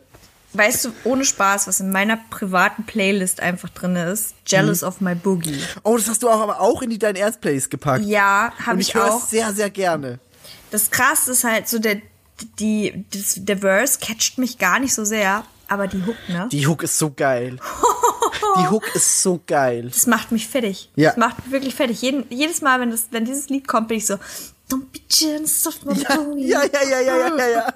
[0.54, 4.36] Weißt du, ohne Spaß, was in meiner privaten Playlist einfach drin ist?
[4.46, 4.88] Jealous Mhm.
[4.88, 5.60] of my Boogie.
[5.84, 8.06] Oh, das hast du auch aber auch in die Dein Ernst Plays gepackt.
[8.06, 9.26] Ja, habe ich, ich auch.
[9.26, 10.20] sehr, sehr gerne.
[10.70, 12.02] Das krass ist halt so der
[12.60, 16.48] die das, der Verse catcht mich gar nicht so sehr, aber die Hook, ne?
[16.52, 17.58] Die Hook ist so geil.
[18.60, 19.90] die Hook ist so geil.
[19.92, 20.90] das macht mich fertig.
[20.96, 21.10] Ja.
[21.12, 22.02] Das macht mich wirklich fertig.
[22.02, 24.18] Jeden, jedes Mal, wenn das wenn dieses Lied kommt, bin ich so
[24.70, 25.94] Don't be jealous of my
[26.38, 27.74] Ja, ja, ja, ja, ja, ja, ja.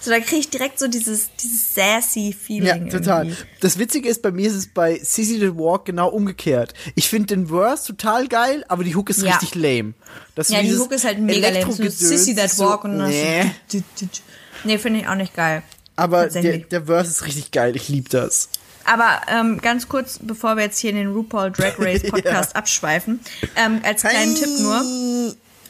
[0.00, 2.88] So, da kriege ich direkt so dieses, dieses sassy Ja, Feeling.
[2.88, 3.26] total.
[3.26, 3.42] Irgendwie.
[3.60, 6.72] Das Witzige ist, bei mir ist es bei Sissy the Walk genau umgekehrt.
[6.94, 9.32] Ich finde den Verse total geil, aber die Hook ist Ja.
[9.32, 9.94] richtig lame.
[10.34, 11.72] Das Ja, die Hook ist halt mega lame.
[11.72, 13.50] So Sissy That ist so, Walk und dann nee.
[13.68, 13.78] so,
[14.64, 15.62] Nee, finde ich auch nicht geil.
[15.96, 17.76] Aber der, der Verse ist richtig geil.
[17.76, 18.48] Ich liebe das.
[18.84, 23.20] Aber ähm, ganz kurz, bevor wir jetzt hier in den RuPaul Drag Race Podcast abschweifen,
[23.56, 24.80] ähm, als kleinen Tipp nur.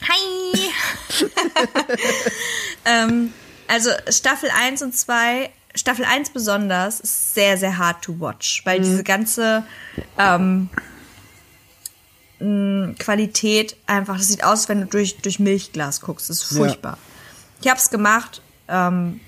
[0.08, 0.70] Hi!
[2.84, 3.32] ähm,
[3.68, 8.80] also Staffel 1 und 2, Staffel 1 besonders, ist sehr, sehr hard to watch, weil
[8.80, 9.64] diese ganze
[10.18, 10.68] ähm,
[12.98, 16.28] Qualität einfach, das sieht aus, wenn du durch, durch Milchglas guckst.
[16.30, 16.56] Das ist Ja.
[16.58, 16.98] furchtbar.
[17.60, 19.20] Ich habe es gemacht, ähm,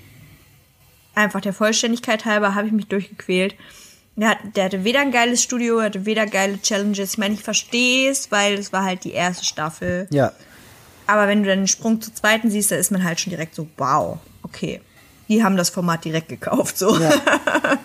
[1.15, 3.55] einfach der Vollständigkeit halber habe ich mich durchgequält.
[4.15, 7.13] Der, hat, der hatte weder ein geiles Studio, hatte weder geile Challenges.
[7.13, 10.07] Ich meine, ich verstehe es, weil es war halt die erste Staffel.
[10.11, 10.31] Ja.
[11.07, 13.55] Aber wenn du dann den Sprung zur zweiten siehst, da ist man halt schon direkt
[13.55, 14.81] so, wow, okay.
[15.27, 16.97] Die haben das Format direkt gekauft, so.
[16.97, 17.13] Ja.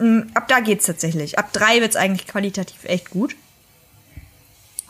[0.00, 1.38] Mm, Ab da geht's tatsächlich.
[1.38, 3.36] Ab drei wird's eigentlich qualitativ echt gut.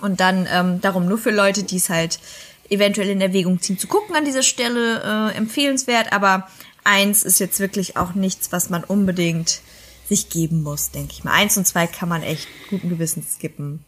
[0.00, 2.20] Und dann ähm, darum nur für Leute, die es halt
[2.68, 6.12] eventuell in Erwägung ziehen, zu gucken an dieser Stelle, äh, empfehlenswert.
[6.12, 6.48] Aber
[6.84, 9.60] eins ist jetzt wirklich auch nichts, was man unbedingt
[10.08, 11.32] sich geben muss, denke ich mal.
[11.32, 13.84] Eins und zwei kann man echt guten Gewissens skippen.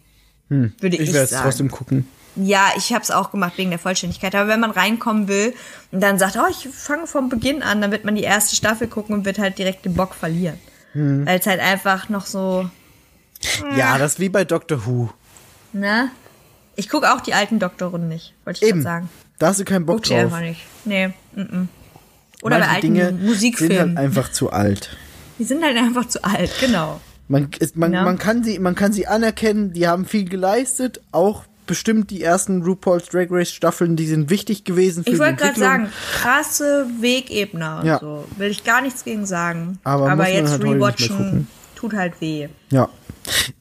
[0.49, 1.05] Würde ich, Hm.
[1.07, 1.43] Ich werde es sagen.
[1.45, 2.07] trotzdem gucken.
[2.37, 4.35] Ja, ich habe es auch gemacht wegen der Vollständigkeit.
[4.35, 5.55] Aber wenn man reinkommen will
[5.91, 8.87] und dann sagt, oh, ich fange vom Beginn an, dann wird man die erste Staffel
[8.89, 10.59] gucken und wird halt direkt den Bock verlieren.
[10.93, 11.27] Hm.
[11.27, 12.69] Weil es halt einfach noch so,
[13.77, 15.11] Ja, das ist wie bei Doctor Who.
[15.73, 16.11] ne?
[16.75, 18.81] Ich gucke auch die alten Doktoren nicht, wollte ich Eben.
[18.83, 19.11] sagen.
[19.39, 20.21] Da hast du keinen Bock Guck die drauf.
[20.21, 20.61] einfach nicht.
[20.87, 21.67] Nee, mm -mm.
[22.43, 23.77] Oder Manche bei alten Dinge Musikfilmen.
[23.79, 24.97] sind halt einfach zu alt.
[25.39, 27.01] die sind halt einfach zu alt, genau.
[27.29, 28.03] Man, ist, man, Ja.
[28.03, 32.63] man, kann sie, man kann sie anerkennen, die haben viel geleistet, auch bestimmt die ersten
[32.63, 35.87] RuPaul's Drag Race Staffeln, die sind wichtig gewesen für Ich wollte gerade sagen,
[36.21, 37.99] krasse Wegebner Ja.
[38.01, 38.25] so.
[38.37, 39.79] Will ich gar nichts gegen sagen.
[39.85, 42.49] Aber man jetzt halt rewatchen tut halt weh.
[42.71, 42.89] Ja.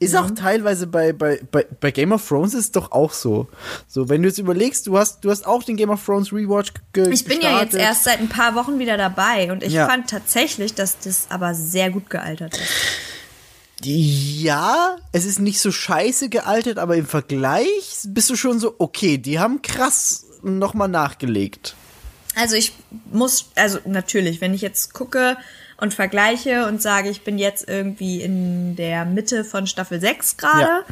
[0.00, 3.48] Ist auch teilweise bei, bei, bei, bei Game of Thrones ist es doch auch so.
[3.86, 6.72] So, wenn du jetzt überlegst, du hast, du hast auch den Game of Thrones Rewatch
[6.92, 9.86] ge Ich bin ja jetzt erst seit ein paar Wochen wieder dabei und ich Ja.
[9.86, 12.70] fand tatsächlich, dass das aber sehr gut gealtert ist.
[13.84, 19.18] Ja, es ist nicht so scheiße gealtert, aber im Vergleich bist du schon so, okay,
[19.18, 21.74] die haben krass nochmal nachgelegt.
[22.34, 22.72] Also ich
[23.10, 25.36] muss, also natürlich, wenn ich jetzt gucke
[25.76, 30.60] und vergleiche und sage, ich bin jetzt irgendwie in der Mitte von Staffel 6 gerade
[30.62, 30.82] Ja.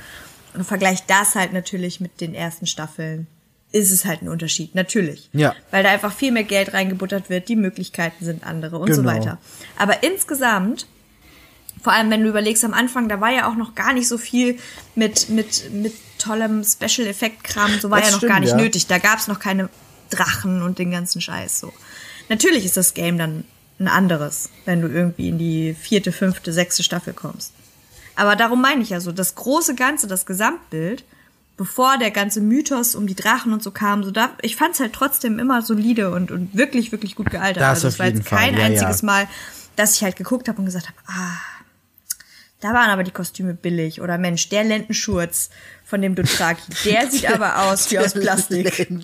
[0.54, 3.26] und vergleiche das halt natürlich mit den ersten Staffeln,
[3.72, 5.28] ist es halt ein Unterschied, natürlich.
[5.32, 5.54] Ja.
[5.70, 9.14] Weil da einfach viel mehr Geld reingebuttert wird, die Möglichkeiten sind andere und so Genau.
[9.14, 9.38] weiter.
[9.78, 10.86] Aber insgesamt
[11.82, 14.18] vor allem, wenn du überlegst, am Anfang, da war ja auch noch gar nicht so
[14.18, 14.58] viel
[14.96, 17.78] mit, mit, mit tollem Special-Effekt-Kram.
[17.80, 18.56] So war Das ja noch stimmt, gar nicht ja.
[18.56, 18.86] nötig.
[18.86, 19.70] Da gab es noch keine
[20.10, 21.72] Drachen und den ganzen Scheiß so.
[22.28, 23.44] Natürlich ist das Game dann
[23.80, 27.52] ein anderes, wenn du irgendwie in die vierte, fünfte, sechste Staffel kommst.
[28.14, 31.04] Aber darum meine ich ja so, das große Ganze, das Gesamtbild,
[31.56, 34.92] bevor der ganze Mythos um die Drachen und so kam, so da, ich fand's halt
[34.92, 37.62] trotzdem immer solide und, und wirklich, wirklich gut gealtert.
[37.62, 39.06] Das also es war jetzt kein ja, einziges ja.
[39.06, 39.28] Mal,
[39.76, 41.38] dass ich halt geguckt habe und gesagt habe, ah,
[42.60, 44.00] da waren aber die Kostüme billig.
[44.02, 45.50] Oder Mensch, der Lendenschurz
[45.90, 48.88] von dem Dothraki, der sieht aber aus wie aus Plastik.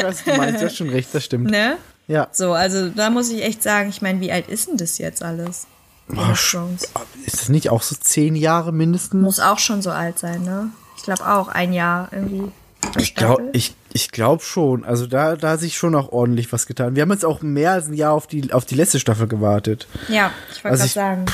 [0.00, 1.50] Ja, was du meinst, du hast schon recht, das stimmt.
[1.50, 1.76] Ne?
[2.06, 2.28] Ja.
[2.32, 5.22] So, also da muss ich echt sagen, ich meine, wie alt ist denn das jetzt
[5.22, 5.66] alles?
[6.14, 6.32] Oh.
[7.26, 9.20] Ist das nicht auch so zehn Jahre mindestens?
[9.22, 10.68] Muss auch schon so alt sein, ne?
[10.96, 12.50] Ich glaube auch, ein Jahr irgendwie.
[12.98, 14.84] Ich glaube ich, ich glaub schon.
[14.84, 16.96] Also da, da hat sich schon auch ordentlich was getan.
[16.96, 19.86] Wir haben jetzt auch mehr als ein Jahr auf die, auf die letzte Staffel gewartet.
[20.08, 21.32] Ja, ich wollte Also gerade ich-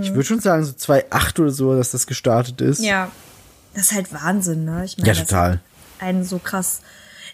[0.00, 2.80] Ich würde schon sagen, so 2,8 oder so, dass das gestartet ist.
[2.82, 3.10] Ja.
[3.74, 4.84] Das ist halt Wahnsinn, ne?
[4.84, 5.60] Ich meine, Ja, total.
[5.98, 6.80] Einen so krass.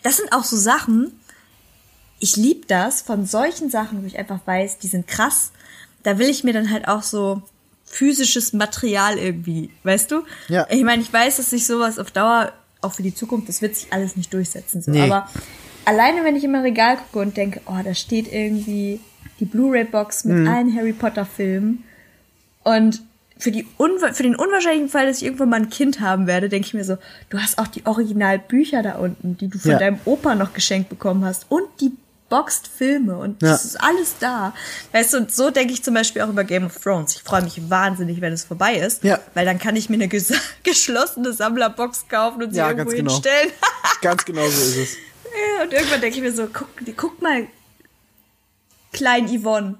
[0.03, 1.13] Das sind auch so Sachen,
[2.21, 5.53] ich lieb das von solchen Sachen, wo ich einfach weiß, die sind krass.
[6.03, 7.43] Da will ich mir dann halt auch so
[7.85, 10.23] physisches Material irgendwie, weißt du?
[10.49, 10.67] Ja.
[10.71, 13.75] Ich meine, ich weiß, dass sich sowas auf Dauer, auch für die Zukunft, das wird
[13.77, 14.83] sich alles nicht durchsetzen.
[14.83, 14.91] So.
[14.91, 15.03] Nee.
[15.03, 15.29] Aber
[15.85, 19.01] alleine, wenn ich in mein Regal gucke und denke, oh, da steht irgendwie
[19.41, 20.49] die Blu-ray-Box mit Mhm.
[20.49, 21.83] allen Harry Potter-Filmen
[22.77, 23.03] und
[23.39, 26.49] für, die unwa- für den unwahrscheinlichen Fall, dass ich irgendwann mal ein Kind haben werde,
[26.49, 26.99] denke ich mir so,
[27.31, 29.79] du hast auch die Originalbücher da unten, die du von Ja.
[29.79, 31.93] deinem Opa noch geschenkt bekommen hast und die
[32.31, 33.69] boxed Filme und das Ja.
[33.69, 34.53] ist alles da.
[34.93, 37.15] Weißt du, und so denke ich zum Beispiel auch über Game of Thrones.
[37.17, 39.19] Ich freue mich wahnsinnig, wenn es vorbei ist, Ja.
[39.35, 40.33] weil dann kann ich mir eine ges
[40.65, 43.13] geschlossene Sammlerbox kaufen und sie Ja, irgendwo ganz genau.
[43.13, 43.51] hinstellen.
[44.03, 44.97] Ganz genau so ist es.
[45.63, 47.47] und irgendwann denke ich mir so, guck, guck mal,
[48.93, 49.77] Klein Yvonne,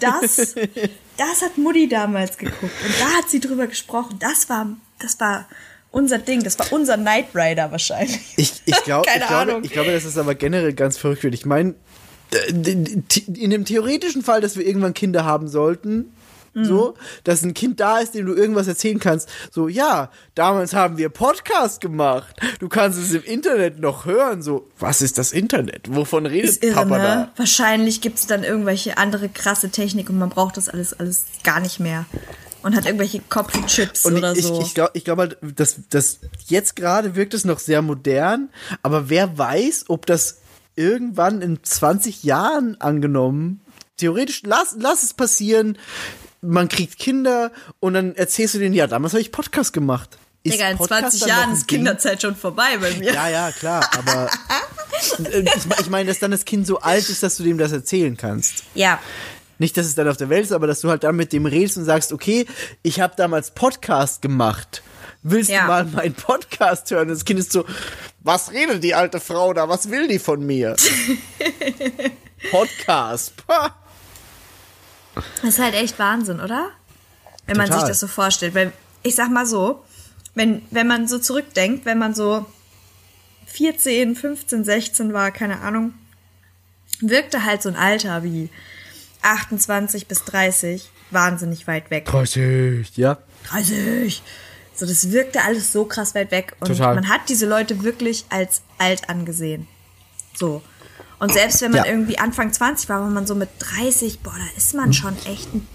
[0.00, 0.54] das,
[1.16, 4.18] das hat Mutti damals geguckt und da hat sie drüber gesprochen.
[4.18, 5.46] Das war, das war
[5.90, 8.34] unser Ding, das war unser Knight Rider wahrscheinlich.
[8.36, 9.64] Ich, ich, glaub, Keine ich, glaube, Ahnung.
[9.64, 11.24] ich glaube, dass es aber generell ganz verrückt.
[11.24, 11.74] Ich meine,
[12.48, 16.12] in dem theoretischen Fall, dass wir irgendwann Kinder haben sollten,
[16.56, 16.64] Mhm.
[16.64, 19.28] so, dass ein Kind da ist, dem du irgendwas erzählen kannst.
[19.50, 22.34] So, ja, damals haben wir Podcast gemacht.
[22.60, 24.40] Du kannst es im Internet noch hören.
[24.40, 25.94] So, was ist das Internet?
[25.94, 27.04] Wovon redet ist irre, Papa ne?
[27.04, 27.32] da?
[27.36, 31.78] Wahrscheinlich gibt's dann irgendwelche andere krasse Technik und man braucht das alles, alles gar nicht
[31.78, 32.06] mehr.
[32.62, 34.60] Und hat irgendwelche Kopfchips oder ich, so.
[34.60, 38.48] ich glaube ich glaub halt, dass, dass jetzt gerade wirkt es noch sehr modern,
[38.82, 40.38] aber wer weiß, ob das
[40.74, 43.60] irgendwann in 20 Jahren angenommen,
[43.98, 45.78] theoretisch, lass, lass es passieren,
[46.46, 50.18] man kriegt Kinder und dann erzählst du denen, ja, damals habe ich Podcast gemacht.
[50.42, 51.68] Ist Digga, in Podcast 20 dann noch Jahren ist?
[51.68, 53.12] Kinderzeit schon vorbei bei mir.
[53.12, 54.30] Ja, ja, klar, aber
[55.32, 55.44] äh,
[55.80, 58.62] ich, meine, dass dann das Kind so alt ist, dass du dem das erzählen kannst.
[58.74, 59.00] Ja.
[59.58, 61.46] Nicht, dass es dann auf der Welt ist, aber dass du halt dann mit dem
[61.46, 62.46] redest und sagst, okay,
[62.82, 64.82] ich habe damals Podcast gemacht.
[65.22, 65.62] Willst Ja.
[65.62, 67.08] du mal meinen Podcast hören?
[67.08, 67.64] Das Kind ist so,
[68.20, 69.68] was redet die alte Frau da?
[69.68, 70.76] Was will die von mir?
[72.50, 73.32] Podcast.
[75.42, 76.70] Das ist halt echt Wahnsinn, oder?
[77.46, 77.80] Wenn man Total.
[77.80, 78.54] sich das so vorstellt.
[78.54, 79.84] Weil, ich sag mal so,
[80.34, 82.46] wenn, wenn man so zurückdenkt, wenn man so
[83.46, 85.94] 14, 15, 16 war, keine Ahnung,
[87.00, 88.50] wirkte halt so ein Alter wie
[89.22, 92.04] 28 bis 30 wahnsinnig weit weg.
[92.06, 93.18] 30, ja.
[93.48, 94.22] 30.
[94.74, 96.54] So, das wirkte alles so krass weit weg.
[96.60, 96.94] Und Total.
[96.94, 99.66] man hat diese Leute wirklich als alt angesehen.
[100.34, 100.62] So.
[101.18, 101.90] Und selbst wenn man Ja.
[101.90, 105.52] irgendwie Anfang 20 war, war man so mit 30, boah, da ist man schon echt
[105.54, 105.66] ein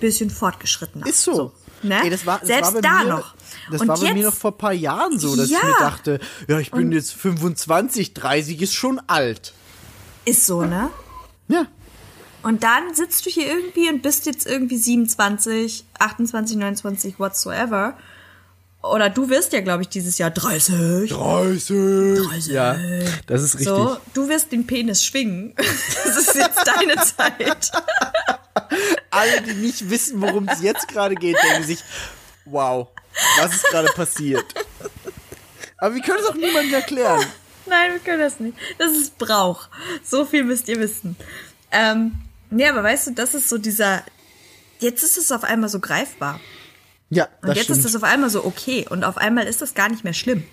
[0.00, 1.06] bisschen fortgeschrittener.
[1.06, 1.52] Ist so.
[1.82, 2.02] ne?
[2.02, 3.34] Ey, das war, das selbst war da mir, noch.
[3.70, 5.64] Das Und war bei jetzt, mir noch vor ein paar Jahren so, dass ich Ja.
[5.64, 9.52] mir dachte, ja, ich bin jetzt 25, 30 ist schon alt.
[10.26, 10.90] ist so, ne?
[11.48, 11.66] Ja.
[12.42, 17.96] Und dann sitzt du hier irgendwie und bist jetzt irgendwie 27, 28, 29, whatsoever.
[18.90, 21.10] Oder du wirst ja, glaube ich, dieses Jahr 30.
[21.10, 22.46] 30.
[22.46, 22.76] Ja,
[23.26, 23.68] das ist richtig.
[23.68, 25.54] So, du wirst den Penis schwingen.
[26.04, 27.70] Das ist jetzt deine Zeit.
[29.10, 31.80] alle, die nicht wissen, worum es jetzt gerade geht, denken sich,
[32.44, 32.88] wow,
[33.38, 34.44] was ist gerade passiert?
[35.78, 37.24] Aber wir können es auch niemandem erklären.
[37.66, 38.56] Nein, wir können das nicht.
[38.78, 39.68] Das ist Brauch.
[40.04, 41.16] So viel müsst ihr wissen.
[41.72, 42.12] Ähm,
[42.50, 44.02] nee, aber weißt du, das ist so dieser.
[44.78, 46.38] Jetzt ist es auf einmal so greifbar.
[47.14, 47.78] Ja, Und das jetzt stimmt.
[47.80, 48.86] ist es auf einmal so okay.
[48.88, 50.44] Und auf einmal ist das gar nicht mehr schlimm.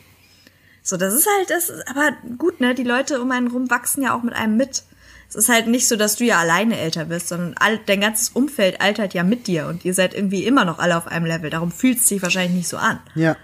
[0.83, 2.73] So, das ist halt, das ist, aber gut, ne?
[2.73, 4.83] Die Leute um einen rum wachsen ja auch mit einem mit.
[5.29, 8.29] Es ist halt nicht so, dass du ja alleine älter bist, sondern all, dein ganzes
[8.29, 11.49] Umfeld altert ja mit dir und ihr seid irgendwie immer noch alle auf einem Level.
[11.49, 12.99] Darum fühlt es sich wahrscheinlich nicht so an.
[13.15, 13.37] ja,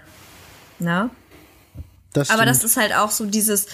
[0.80, 1.10] Ne?
[2.12, 3.66] das Aber das ist halt auch so dieses,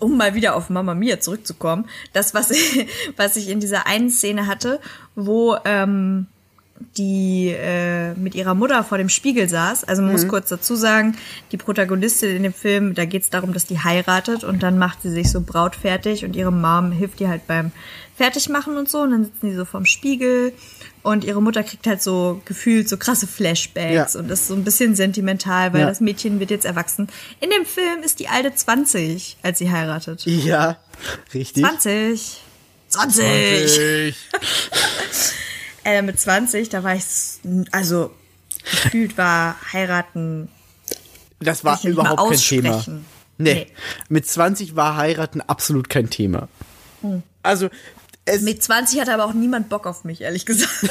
[0.00, 4.10] um mal wieder auf Mama Mia zurückzukommen, das, was ich, was ich in dieser einen
[4.10, 4.80] Szene hatte,
[5.14, 6.26] wo, ähm,
[6.96, 9.84] die äh, mit ihrer Mutter vor dem Spiegel saß.
[9.84, 10.16] Also man mhm.
[10.16, 11.16] muss kurz dazu sagen,
[11.52, 15.02] die Protagonistin in dem Film, da geht es darum, dass die heiratet und dann macht
[15.02, 17.72] sie sich so brautfertig und ihre Mom hilft ihr halt beim
[18.16, 19.00] Fertigmachen und so.
[19.00, 20.52] Und dann sitzen die so vorm Spiegel
[21.02, 24.20] und ihre Mutter kriegt halt so gefühlt so krasse Flashbacks ja.
[24.20, 25.86] und ist so ein bisschen sentimental, weil ja.
[25.86, 27.08] das Mädchen wird jetzt erwachsen.
[27.40, 30.24] In dem Film ist die alte 20, als sie heiratet.
[30.26, 30.78] Ja,
[31.32, 31.62] richtig.
[31.62, 32.40] 20.
[32.88, 34.14] 20.
[34.18, 35.44] 20.
[35.88, 37.04] äh, mit 20, da war ich,
[37.72, 38.10] also
[38.62, 40.48] gefühlt war heiraten.
[41.40, 42.84] Das war überhaupt kein Thema.
[43.38, 43.54] Nee.
[43.54, 43.66] nee.
[44.08, 46.48] Mit 20 war heiraten absolut kein Thema.
[47.02, 47.22] Hm.
[47.42, 47.70] Also
[48.28, 50.70] es Mit 20 hatte aber auch niemand Bock auf mich, ehrlich gesagt.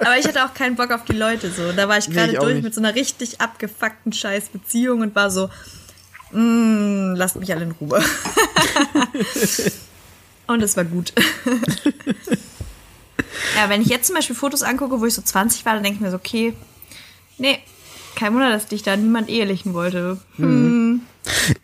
[0.00, 1.70] aber ich hatte auch keinen Bock auf die Leute so.
[1.72, 2.64] Da war ich gerade nee, durch nicht.
[2.64, 5.48] mit so einer richtig abgefuckten scheiß Beziehung und war so,
[6.32, 8.02] mm, lasst mich alle in Ruhe.
[10.46, 11.12] und es war gut.
[13.56, 15.96] ja, wenn ich jetzt zum Beispiel Fotos angucke, wo ich so 20 war, dann denke
[15.96, 16.54] ich mir so, okay,
[17.38, 17.58] nee,
[18.14, 20.18] kein Wunder, dass dich da niemand ehelichen wollte.
[20.36, 20.44] Hm.
[20.44, 21.00] hm.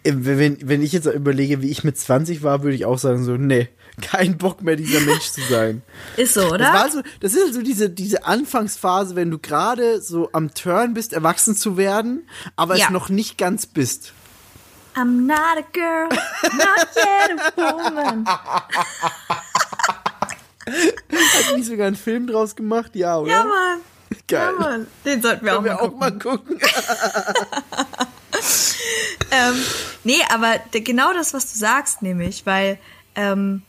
[0.05, 3.37] Wenn, wenn ich jetzt überlege, wie ich mit 20 war, würde ich auch sagen, so,
[3.37, 3.69] nee,
[4.01, 5.83] kein Bock mehr, dieser Mensch zu sein.
[6.17, 6.59] Ist so, oder?
[6.59, 10.95] Das, war so, das ist so diese, diese Anfangsphase, wenn du gerade so am Turn
[10.95, 12.87] bist, erwachsen zu werden, aber ja.
[12.87, 14.12] es noch nicht ganz bist.
[14.99, 18.27] I'm not a girl, not yet a woman.
[20.67, 22.97] Hat nicht sogar einen Film draus gemacht?
[22.97, 23.31] Ja, oder?
[23.31, 23.81] Ja, Mann.
[24.27, 24.55] Geil.
[24.55, 24.89] Ja, Mann.
[25.05, 26.59] Den sollten wir, auch, wir mal auch mal gucken.
[29.31, 29.55] ähm,
[30.03, 32.81] nee, aber genau das, was du sagst, nämlich, weil
[33.15, 33.63] ähm,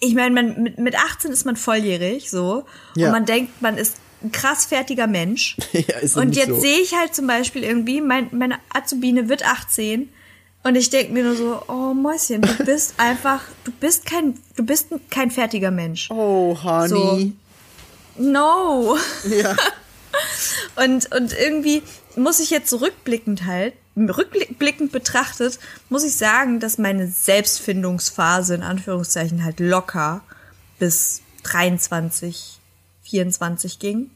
[0.00, 3.08] ich meine, mit, mit 18 ist man volljährig, so, ja.
[3.08, 5.56] und man denkt, man ist ein krass fertiger Mensch.
[5.72, 6.60] ja, ist und jetzt so.
[6.60, 10.08] sehe ich halt zum Beispiel irgendwie, mein, meine Azubine wird 18
[10.64, 14.64] und ich denke mir nur so, oh Mäuschen, du bist einfach, du bist kein, du
[14.64, 16.10] bist kein fertiger Mensch.
[16.10, 17.32] Oh, Honey.
[18.16, 18.98] So, no.
[19.28, 19.56] Ja.
[20.84, 21.82] und, und irgendwie
[22.16, 29.44] muss ich jetzt rückblickend halt, rückblickend betrachtet, muss ich sagen, dass meine Selbstfindungsphase in Anführungszeichen
[29.44, 30.22] halt locker
[30.78, 32.57] bis 23,
[33.08, 34.10] 24 ging.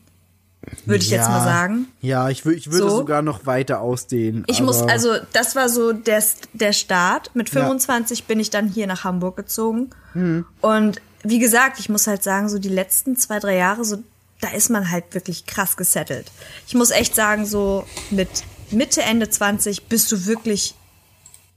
[0.85, 1.89] Würde ich ja, jetzt mal sagen.
[2.01, 2.99] Ja, ich, ich würde so.
[2.99, 4.45] sogar noch weiter ausdehnen.
[4.47, 7.35] Ich muss, also das war so der, der Start.
[7.35, 8.25] Mit 25 ja.
[8.29, 9.91] bin ich dann hier nach Hamburg gezogen.
[10.15, 10.47] Mhm.
[10.61, 13.99] Und wie gesagt, ich muss halt sagen, so die letzten zwei, drei Jahre, so
[14.41, 16.31] da ist man halt wirklich krass gesettelt.
[16.67, 18.29] Ich muss echt sagen, so mit
[18.71, 20.75] Mitte, Ende 20 bist du wirklich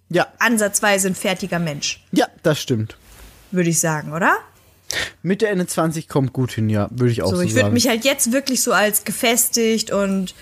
[0.09, 0.27] ja.
[0.39, 2.03] ansatzweise ein fertiger Mensch.
[2.11, 2.97] Ja, das stimmt.
[3.51, 4.37] Würde ich sagen, oder?
[5.23, 7.87] Mitte, Ende 20 kommt gut hin, ja, würde ich auch so, so ich würde mich
[7.87, 10.35] halt jetzt wirklich so als gefestigt und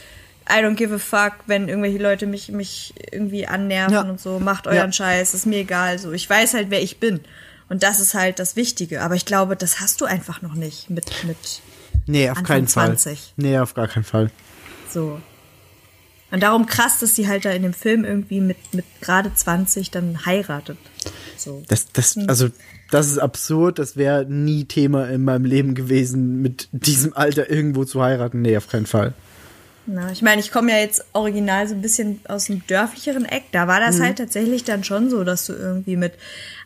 [0.50, 4.02] I don't give a fuck, wenn irgendwelche Leute mich, mich irgendwie annerven ja.
[4.02, 4.92] und so, macht euren ja.
[4.92, 6.00] Scheiß, ist mir egal.
[6.00, 7.22] So, ich weiß halt, wer ich bin.
[7.70, 9.02] Und das ist halt das Wichtige.
[9.02, 11.38] Aber ich glaube, das hast du einfach noch nicht mit, mit
[12.06, 13.20] Nee, auf Anfang keinen 20.
[13.20, 13.28] Fall.
[13.38, 14.30] Nee, auf gar keinen Fall.
[14.90, 15.22] So.
[16.34, 19.92] Und darum krass, dass sie halt da in dem Film irgendwie mit, mit gerade 20
[19.92, 20.80] dann heiratet.
[21.38, 21.62] So.
[21.68, 22.26] Das, das, hm.
[22.28, 22.50] also,
[22.90, 23.78] das ist absurd.
[23.78, 28.42] Das wäre nie Thema in meinem Leben gewesen, mit diesem Alter irgendwo zu heiraten.
[28.42, 29.14] Nee, auf keinen Fall.
[29.86, 33.44] Na, ich meine, ich komme ja jetzt original so ein bisschen aus dem dörflicheren Eck.
[33.52, 34.04] Da war das mhm.
[34.06, 36.14] halt tatsächlich dann schon so, dass du irgendwie mit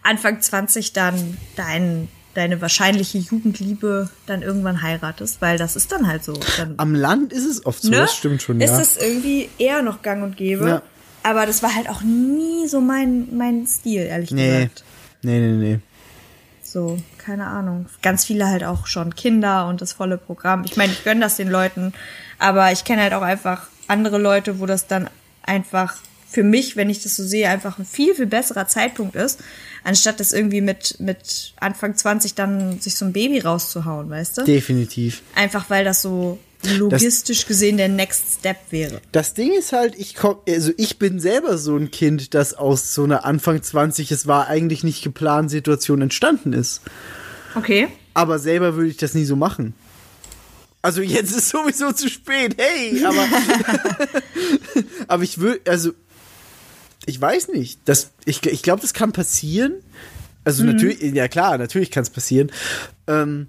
[0.02, 6.24] Anfang 20 dann deinen deine wahrscheinliche Jugendliebe dann irgendwann heiratest, weil das ist dann halt
[6.24, 6.40] so.
[6.58, 7.98] Dann, Am Land ist es oft so, ne?
[7.98, 8.68] das stimmt schon, ja.
[8.68, 10.68] Ist es irgendwie eher noch gang und gäbe.
[10.68, 10.82] Ja.
[11.24, 14.52] Aber das war halt auch nie so mein, mein Stil, ehrlich nee.
[14.52, 14.84] gesagt.
[15.24, 15.80] Nee, nee, nee.
[16.62, 17.88] So, keine Ahnung.
[18.04, 20.64] Ganz viele halt auch schon Kinder und das volle Programm.
[20.64, 21.94] Ich meine, ich gönne das den Leuten,
[22.38, 25.10] aber ich kenne halt auch einfach andere Leute, wo das dann
[25.42, 25.96] einfach
[26.30, 29.40] für mich, wenn ich das so sehe, einfach ein viel, viel besserer Zeitpunkt ist,
[29.84, 34.44] anstatt das irgendwie mit, mit Anfang 20 dann sich so ein Baby rauszuhauen, weißt du?
[34.44, 35.22] Definitiv.
[35.36, 36.40] Einfach weil das so
[36.78, 39.02] logistisch das, gesehen der Next Step wäre.
[39.12, 42.94] Das Ding ist halt, ich komm, also ich bin selber so ein Kind, das aus
[42.94, 46.82] so einer Anfang 20, es war eigentlich nicht geplant Situation entstanden ist.
[47.56, 47.88] Okay.
[48.14, 49.74] Aber selber würde ich das nie so machen.
[50.82, 53.28] Also jetzt ist sowieso zu spät, hey, aber
[55.08, 55.92] aber ich würde also
[57.08, 57.80] ich weiß nicht.
[57.86, 59.74] Das, ich ich glaube, das kann passieren.
[60.44, 60.74] Also mhm.
[60.74, 62.52] natürlich, ja klar, natürlich kann es passieren.
[63.08, 63.48] Ähm,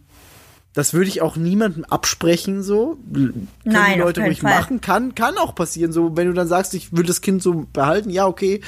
[0.75, 2.99] das würde ich auch niemandem absprechen, so.
[3.13, 4.55] Können Nein, die Leute ruhig Fall.
[4.55, 4.81] machen.
[4.81, 8.11] Kann, kann auch passieren, so, wenn du dann sagst, ich will das Kind so behalten,
[8.11, 8.61] ja, okay.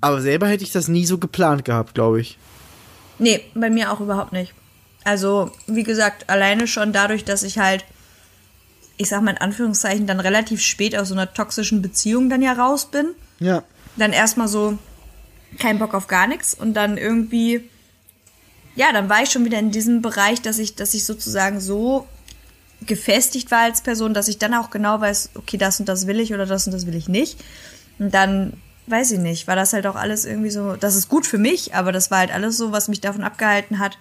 [0.00, 2.38] Aber selber hätte ich das nie so geplant gehabt, glaube ich.
[3.18, 4.54] Nee, bei mir auch überhaupt nicht.
[5.02, 7.84] Also, wie gesagt, alleine schon dadurch, dass ich halt,
[8.96, 12.52] ich sag mal in Anführungszeichen, dann relativ spät aus so einer toxischen Beziehung dann ja
[12.52, 13.14] raus bin.
[13.40, 13.64] Ja.
[13.96, 14.78] Dann erstmal so
[15.58, 17.68] kein Bock auf gar nichts und dann irgendwie
[18.76, 22.06] ja, dann war ich schon wieder in diesem Bereich, dass ich, dass ich sozusagen so
[22.86, 26.20] gefestigt war als Person, dass ich dann auch genau weiß, okay, das und das will
[26.20, 27.42] ich oder das und das will ich nicht.
[27.98, 28.54] Und dann,
[28.88, 31.74] weiß ich nicht, war das halt auch alles irgendwie so, das ist gut für mich,
[31.74, 33.96] aber das war halt alles so, was mich davon abgehalten hat,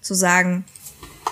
[0.00, 0.64] zu sagen,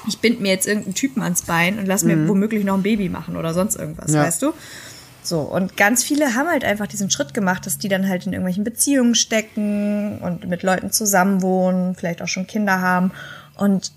[0.07, 2.29] ich bind mir jetzt irgendeinen Typen ans Bein und lass mir mhm.
[2.29, 4.23] womöglich noch ein Baby machen oder sonst irgendwas, ja.
[4.23, 4.53] weißt du?
[5.27, 8.33] So, und ganz viele haben halt einfach diesen Schritt gemacht, dass die dann halt in
[8.33, 13.13] irgendwelchen Beziehungen stecken und mit Leuten zusammenwohnen, vielleicht auch schon Kinder haben.
[13.57, 13.93] Und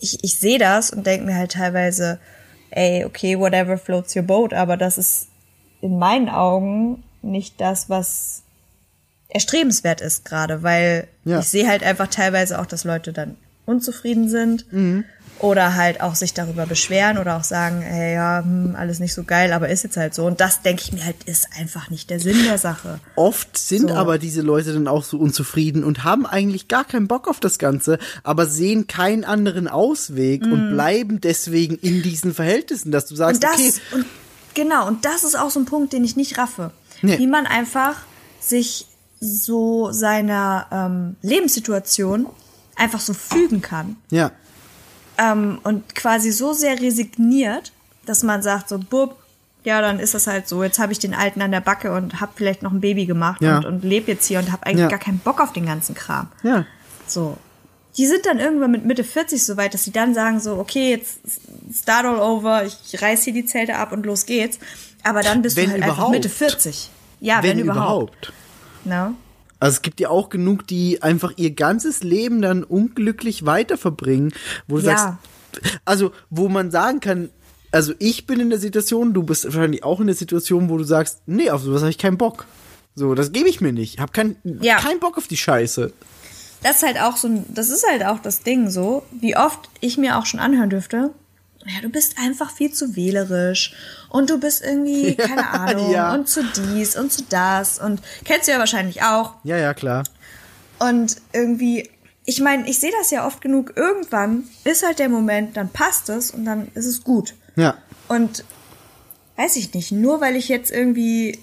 [0.00, 2.18] ich, ich sehe das und denke mir halt teilweise,
[2.70, 5.28] ey, okay, whatever floats your boat, aber das ist
[5.80, 8.42] in meinen Augen nicht das, was
[9.28, 11.40] erstrebenswert ist gerade, weil ja.
[11.40, 13.36] ich sehe halt einfach teilweise auch, dass Leute dann
[13.66, 14.72] unzufrieden sind.
[14.72, 15.04] Mhm
[15.40, 19.24] oder halt auch sich darüber beschweren oder auch sagen, hey, ja, hm, alles nicht so
[19.24, 20.26] geil, aber ist jetzt halt so.
[20.26, 22.98] Und das denke ich mir halt, ist einfach nicht der Sinn der Sache.
[23.14, 23.94] Oft sind so.
[23.94, 27.58] aber diese Leute dann auch so unzufrieden und haben eigentlich gar keinen Bock auf das
[27.58, 30.52] Ganze, aber sehen keinen anderen Ausweg mm.
[30.52, 33.72] und bleiben deswegen in diesen Verhältnissen, dass du sagst, und das, okay.
[33.92, 34.06] Und
[34.54, 36.72] genau, und das ist auch so ein Punkt, den ich nicht raffe.
[37.02, 37.18] Nee.
[37.18, 37.96] Wie man einfach
[38.40, 38.86] sich
[39.20, 42.26] so seiner ähm, Lebenssituation
[42.74, 43.96] einfach so fügen kann.
[44.10, 44.32] Ja
[45.18, 47.72] ähm, und quasi so sehr resigniert,
[48.06, 49.16] dass man sagt so, bub,
[49.64, 50.62] ja, dann ist das halt so.
[50.62, 53.42] Jetzt habe ich den Alten an der Backe und habe vielleicht noch ein Baby gemacht
[53.42, 53.58] ja.
[53.58, 54.88] und, und lebe jetzt hier und habe eigentlich ja.
[54.88, 56.28] gar keinen Bock auf den ganzen Kram.
[56.42, 56.64] Ja.
[57.06, 57.36] So.
[57.96, 60.90] Die sind dann irgendwann mit Mitte 40 so weit, dass sie dann sagen so, okay,
[60.90, 61.18] jetzt
[61.74, 64.58] start all over, ich reiß hier die Zelte ab und los geht's.
[65.02, 65.98] Aber dann bist wenn du halt überhaupt.
[65.98, 66.90] einfach Mitte 40.
[67.20, 68.30] Ja, wenn, wenn überhaupt.
[68.84, 69.12] überhaupt.
[69.12, 69.16] No?
[69.60, 74.32] Also es gibt ja auch genug, die einfach ihr ganzes Leben dann unglücklich weiter verbringen,
[74.66, 74.96] wo du ja.
[74.96, 75.18] sagst,
[75.84, 77.30] also wo man sagen kann,
[77.72, 80.84] also ich bin in der Situation, du bist wahrscheinlich auch in der Situation, wo du
[80.84, 82.46] sagst, nee, auf sowas habe ich keinen Bock.
[82.94, 83.94] So, das gebe ich mir nicht.
[83.94, 84.76] Ich habe kein, ja.
[84.76, 85.92] keinen Bock auf die Scheiße.
[86.62, 89.96] Das ist halt auch so, das ist halt auch das Ding so, wie oft ich
[89.96, 91.12] mir auch schon anhören dürfte,
[91.66, 93.74] ja, du bist einfach viel zu wählerisch
[94.08, 96.14] und du bist irgendwie, ja, keine Ahnung, ja.
[96.14, 99.34] und zu dies und zu das und kennst du ja wahrscheinlich auch.
[99.44, 100.04] Ja, ja, klar.
[100.78, 101.90] Und irgendwie,
[102.24, 106.08] ich meine, ich sehe das ja oft genug, irgendwann ist halt der Moment, dann passt
[106.08, 107.34] es und dann ist es gut.
[107.56, 107.76] Ja.
[108.06, 108.44] Und
[109.36, 111.38] weiß ich nicht, nur weil ich jetzt irgendwie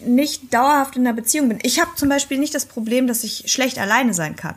[0.00, 1.58] nicht dauerhaft in einer Beziehung bin.
[1.62, 4.56] Ich habe zum Beispiel nicht das Problem, dass ich schlecht alleine sein kann.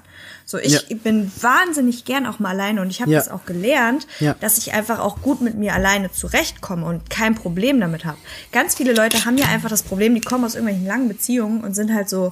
[0.49, 0.95] So, ich ja.
[1.03, 3.19] bin wahnsinnig gern auch mal alleine und ich habe ja.
[3.19, 4.33] das auch gelernt, ja.
[4.39, 8.17] dass ich einfach auch gut mit mir alleine zurechtkomme und kein Problem damit habe.
[8.53, 11.75] Ganz viele Leute haben ja einfach das Problem, die kommen aus irgendwelchen langen Beziehungen und
[11.75, 12.31] sind halt so,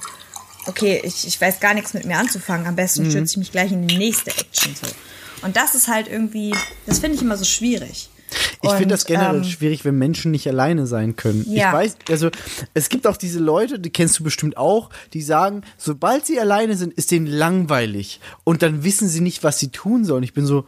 [0.64, 3.10] okay, ich, ich weiß gar nichts mit mir anzufangen, am besten mhm.
[3.10, 4.86] stürze ich mich gleich in die nächste Action so.
[5.42, 6.54] Und das ist halt irgendwie,
[6.86, 8.08] das finde ich immer so schwierig.
[8.62, 11.44] Ich finde das generell ähm, schwierig, wenn Menschen nicht alleine sein können.
[11.48, 11.68] Ja.
[11.68, 12.30] Ich weiß, also
[12.74, 16.76] es gibt auch diese Leute, die kennst du bestimmt auch, die sagen, sobald sie alleine
[16.76, 20.22] sind, ist denen langweilig und dann wissen sie nicht, was sie tun sollen.
[20.22, 20.66] Ich bin so,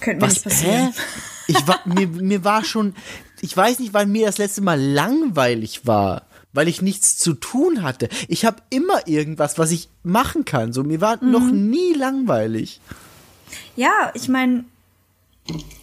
[0.00, 0.92] könnte mir nicht passieren.
[0.92, 1.00] Hä?
[1.48, 2.94] Ich war, mir, mir war schon,
[3.40, 6.22] ich weiß nicht, wann mir das letzte Mal langweilig war
[6.54, 8.08] weil ich nichts zu tun hatte.
[8.26, 10.72] Ich habe immer irgendwas, was ich machen kann.
[10.72, 11.30] So mir war mhm.
[11.30, 12.80] noch nie langweilig.
[13.76, 14.64] Ja, ich meine,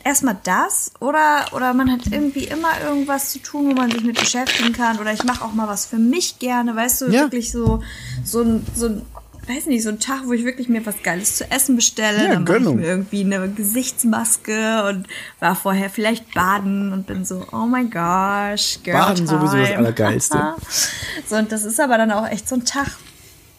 [0.03, 4.19] erstmal das oder oder man hat irgendwie immer irgendwas zu tun, wo man sich mit
[4.19, 7.21] beschäftigen kann oder ich mache auch mal was für mich gerne, weißt du, ja.
[7.21, 7.81] wirklich so
[8.23, 9.01] so ein so ein
[9.47, 12.33] weiß nicht, so ein Tag, wo ich wirklich mir was Geiles zu essen bestelle, ja,
[12.33, 15.07] dann mache ich mir irgendwie eine Gesichtsmaske und
[15.39, 19.27] war vorher vielleicht baden und bin so, oh my gosh, Girl Baden time.
[19.27, 20.55] sowieso das Allergeilste.
[21.29, 22.97] so, und das ist aber dann auch echt so ein Tag,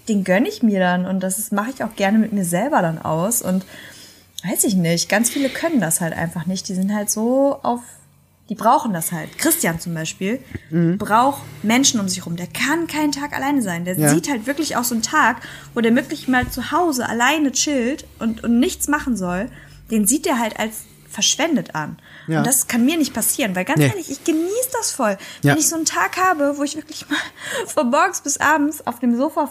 [0.08, 3.00] den gönne ich mir dann und das mache ich auch gerne mit mir selber dann
[3.00, 3.64] aus und
[4.44, 6.68] weiß ich nicht, ganz viele können das halt einfach nicht.
[6.68, 7.80] Die sind halt so auf,
[8.48, 9.38] die brauchen das halt.
[9.38, 10.98] Christian zum Beispiel mhm.
[10.98, 12.36] braucht Menschen um sich rum.
[12.36, 13.84] Der kann keinen Tag alleine sein.
[13.84, 14.08] Der ja.
[14.08, 15.42] sieht halt wirklich auch so einen Tag,
[15.74, 19.50] wo der wirklich mal zu Hause alleine chillt und, und nichts machen soll.
[19.90, 21.96] Den sieht er halt als verschwendet an.
[22.26, 22.38] Ja.
[22.38, 23.86] Und das kann mir nicht passieren, weil ganz nee.
[23.86, 25.16] ehrlich, ich genieße das voll.
[25.42, 25.52] Ja.
[25.52, 27.18] Wenn ich so einen Tag habe, wo ich wirklich mal
[27.66, 29.46] von morgens bis abends auf dem Sofa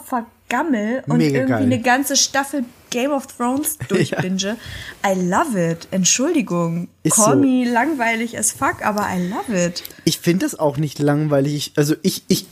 [0.48, 1.64] vergammel und Mega irgendwie geil.
[1.64, 4.58] eine ganze Staffel Game of Thrones durchbinge, ja.
[5.06, 5.88] I love it.
[5.92, 6.88] Entschuldigung.
[7.04, 7.40] Ist Call so.
[7.40, 9.84] me langweilig as fuck, aber I love it.
[10.06, 11.74] Ich finde das auch nicht langweilig.
[11.76, 12.48] Also ich, ich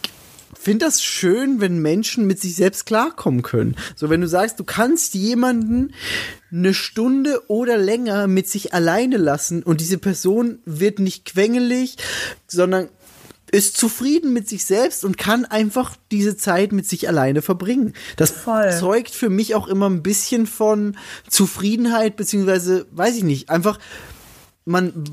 [0.59, 3.75] finde das schön, wenn Menschen mit sich selbst klarkommen können.
[3.95, 5.93] So, wenn du sagst, du kannst jemanden
[6.51, 11.97] eine Stunde oder länger mit sich alleine lassen und diese Person wird nicht quengelig,
[12.47, 12.89] sondern
[13.53, 17.93] ist zufrieden mit sich selbst und kann einfach diese Zeit mit sich alleine verbringen.
[18.15, 18.75] Das Voll.
[18.79, 20.97] zeugt für mich auch immer ein bisschen von
[21.29, 23.77] Zufriedenheit, beziehungsweise, weiß ich nicht, einfach,
[24.65, 25.03] man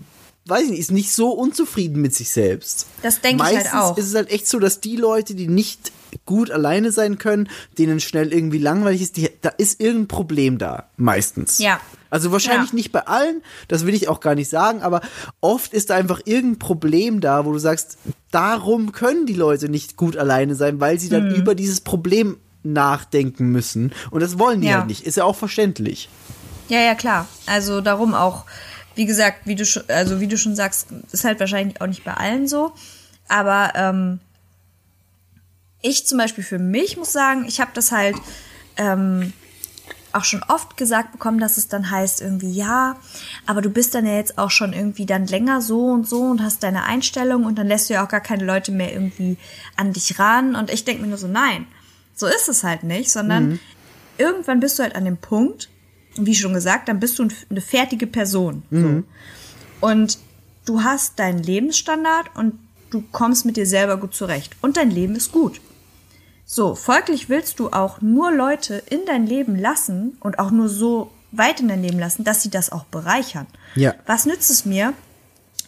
[0.47, 2.87] weiß ich nicht, ist nicht so unzufrieden mit sich selbst.
[3.03, 3.99] Das denke ich halt auch.
[3.99, 5.93] ist es halt echt so, dass die Leute, die nicht
[6.27, 7.49] gut alleine sein können,
[7.79, 11.59] denen schnell irgendwie langweilig ist, die, da ist irgendein Problem da, meistens.
[11.59, 11.81] Ja.
[12.11, 12.75] Also wahrscheinlich Ja.
[12.77, 15.01] nicht bei allen, das will ich auch gar nicht sagen, aber
[15.41, 17.99] oft ist da einfach irgendein Problem da, wo du sagst,
[18.31, 21.11] darum können die Leute nicht gut alleine sein, weil sie Mhm.
[21.13, 23.93] dann über dieses Problem nachdenken müssen.
[24.11, 24.79] Und das wollen die Ja.
[24.79, 25.07] halt nicht.
[25.07, 26.09] Ist ja auch verständlich.
[26.69, 27.27] Ja, ja, klar.
[27.47, 28.45] Also darum auch,
[28.95, 32.05] wie gesagt, wie du schon, also wie du schon sagst, ist halt wahrscheinlich auch nicht
[32.05, 32.73] bei allen so.
[33.29, 34.21] Aber ähm,
[35.83, 38.17] ich zum Beispiel für mich muss sagen, ich habe das halt
[38.77, 39.33] ähm,
[40.13, 42.97] auch schon oft gesagt bekommen, dass es dann heißt irgendwie, ja,
[43.47, 46.43] aber du bist dann ja jetzt auch schon irgendwie dann länger so und so und
[46.43, 49.37] hast deine Einstellung und dann lässt du ja auch gar keine Leute mehr irgendwie
[49.77, 50.57] an dich ran.
[50.57, 51.67] Und ich denke mir nur so, nein,
[52.15, 53.53] so ist es halt nicht, sondern
[54.19, 55.71] irgendwann bist du halt an dem Punkt,
[56.17, 58.65] wie schon gesagt, dann bist du ein- eine fertige Person.
[58.71, 58.77] So.
[59.81, 60.19] Und
[60.67, 62.59] du hast deinen Lebensstandard und
[62.91, 64.57] du kommst mit dir selber gut zurecht.
[64.61, 65.61] Und dein Leben ist gut.
[66.45, 71.13] So, folglich willst du auch nur Leute in dein Leben lassen und auch nur so
[71.33, 73.47] weit in dein Leben lassen, dass sie das auch bereichern.
[73.77, 73.95] Ja.
[74.07, 74.93] Was nützt es mir,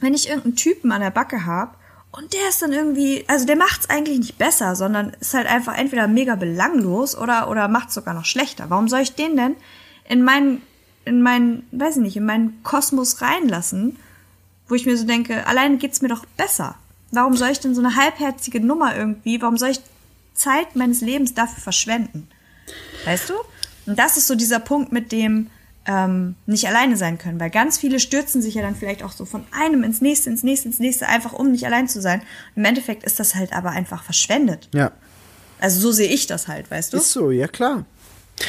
[0.00, 1.76] wenn ich irgendeinen Typen an der Backe habe
[2.10, 5.78] und der ist dann irgendwie, also der macht's eigentlich nicht besser, sondern ist halt einfach
[5.78, 8.66] entweder mega belanglos oder, oder macht's sogar noch schlechter.
[8.68, 9.56] Warum soll ich den denn
[10.08, 10.62] in meinen,
[11.04, 13.98] in meinen, weiß ich nicht, in meinen Kosmos reinlassen,
[14.68, 16.74] wo ich mir so denke, alleine geht's mir doch besser.
[17.12, 19.80] Warum soll ich denn so eine halbherzige Nummer irgendwie, warum soll ich
[20.34, 22.28] Zeit meines Lebens dafür verschwenden?
[23.04, 23.34] Weißt du?
[23.86, 25.48] Und das ist so dieser Punkt, mit dem
[25.86, 29.24] ähm, nicht alleine sein können, weil ganz viele stürzen sich ja dann vielleicht auch so
[29.24, 32.22] von einem ins nächste, ins nächste, ins nächste, einfach um nicht allein zu sein.
[32.54, 34.68] Im Endeffekt ist das halt aber einfach verschwendet.
[34.72, 34.92] Ja.
[35.60, 36.96] Also so sehe ich das halt, weißt du?
[36.96, 37.84] Ist so, ja klar.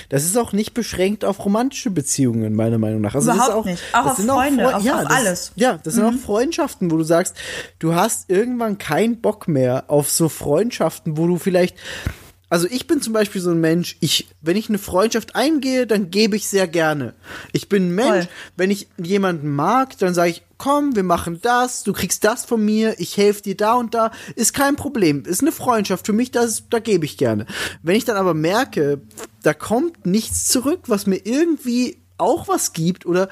[0.09, 3.15] Das ist auch nicht beschränkt auf romantische Beziehungen, meiner Meinung nach.
[3.15, 3.83] Also das Überhaupt ist auch, nicht.
[3.93, 5.51] Auch das auf sind Freunde, Freu- auf- ja, auf das, alles.
[5.55, 5.61] Mhm.
[5.61, 7.35] Ja, das sind auch Freundschaften, wo du sagst,
[7.79, 11.75] du hast irgendwann keinen Bock mehr auf so Freundschaften, wo du vielleicht
[12.53, 16.11] also ich bin zum Beispiel so ein Mensch, ich, wenn ich eine Freundschaft eingehe, dann
[16.11, 17.15] gebe ich sehr gerne.
[17.51, 18.27] Ich bin ein Mensch, Voll.
[18.57, 22.63] wenn ich jemanden mag, dann sage ich, komm, wir machen das, du kriegst das von
[22.63, 26.29] mir, ich helfe dir da und da, ist kein Problem, ist eine Freundschaft für mich,
[26.29, 27.47] das, da gebe ich gerne.
[27.81, 29.01] Wenn ich dann aber merke,
[29.41, 33.27] da kommt nichts zurück, was mir irgendwie auch was gibt oder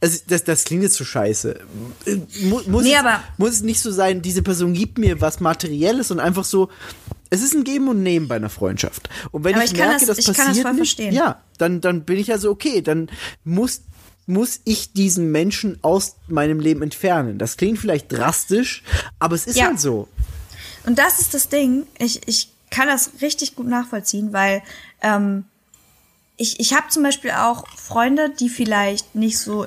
[0.00, 1.60] also das, das klingt jetzt so scheiße.
[2.06, 3.04] Äh, Mu- Muss, Nee, es,
[3.38, 6.68] muss es nicht so sein, diese Person gibt mir was Materielles und einfach so,
[7.34, 9.08] es ist ein Geben und Nehmen bei einer Freundschaft.
[9.32, 11.12] Und wenn ich, ich kann merke, das- das, das passiert voll nicht, verstehen.
[11.14, 13.10] ja, dann, dann bin ich also okay, dann
[13.44, 13.82] muss
[14.26, 17.36] muss ich diesen Menschen aus meinem Leben entfernen.
[17.38, 18.82] Das klingt vielleicht drastisch,
[19.18, 19.66] aber es ist Ja.
[19.66, 20.08] halt so.
[20.86, 21.86] Und das ist das Ding.
[21.98, 24.62] Ich, ich kann das richtig gut nachvollziehen, weil
[25.02, 25.44] ähm,
[26.36, 29.62] ich, ich habe zum Beispiel auch Freunde, die vielleicht nicht so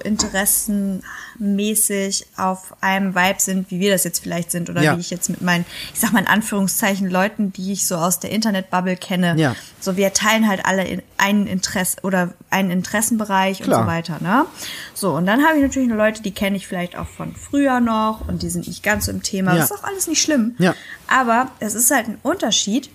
[1.39, 4.97] interessenmäßig auf einem Vibe sind, wie wir das jetzt vielleicht sind oder Ja.
[4.97, 8.20] wie ich jetzt mit meinen, ich sag mal in Anführungszeichen, Leuten, die ich so aus
[8.20, 9.36] der Internetbubble kenne.
[9.38, 9.55] Ja.
[9.80, 13.84] So, wir teilen halt alle in einen Interesse oder einen Interessenbereich und Klar.
[13.84, 14.45] so weiter, ne?
[14.93, 17.80] So, und dann habe ich natürlich nur Leute, die kenne ich vielleicht auch von früher
[17.80, 19.53] noch und die sind nicht ganz so im Thema.
[19.53, 19.59] Ja.
[19.61, 20.55] Das ist auch alles nicht schlimm.
[20.59, 20.76] Ja.
[21.07, 22.89] Aber es ist halt ein Unterschied,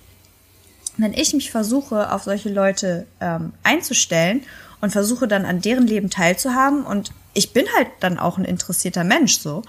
[0.96, 4.42] wenn ich mich versuche, auf solche Leute ähm, einzustellen
[4.80, 9.04] und versuche dann an deren Leben teilzuhaben und ich bin halt dann auch ein interessierter
[9.04, 9.62] Mensch so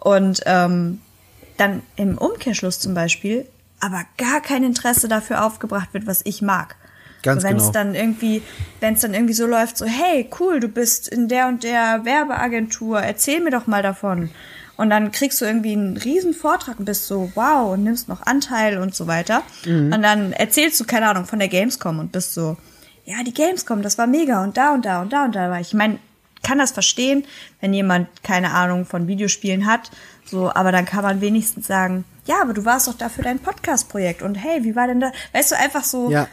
[0.00, 1.00] und ähm,
[1.56, 3.46] dann im Umkehrschluss zum Beispiel
[3.80, 6.76] aber gar kein Interesse dafür aufgebracht wird, was ich mag.
[7.22, 7.66] Ganz und wenn genau.
[7.66, 8.42] es dann irgendwie,
[8.80, 12.04] wenn es dann irgendwie so läuft, so hey cool, du bist in der und der
[12.04, 14.30] Werbeagentur, erzähl mir doch mal davon.
[14.80, 18.24] Und dann kriegst du irgendwie einen riesen Vortrag und bist so, wow, und nimmst noch
[18.26, 19.42] Anteil und so weiter.
[19.66, 19.92] Mhm.
[19.92, 22.56] Und dann erzählst du, keine Ahnung, von der Gamescom und bist so,
[23.04, 25.60] ja, die Gamescom, das war mega und da und da und da und da war
[25.60, 25.68] ich.
[25.68, 25.98] Ich meine,
[26.42, 27.24] kann das verstehen,
[27.60, 29.90] wenn jemand keine Ahnung von Videospielen hat,
[30.24, 33.38] so, aber dann kann man wenigstens sagen, ja, aber du warst doch da für dein
[33.38, 35.12] Podcast-Projekt und hey, wie war denn da?
[35.32, 36.26] Weißt du, einfach so, Ja.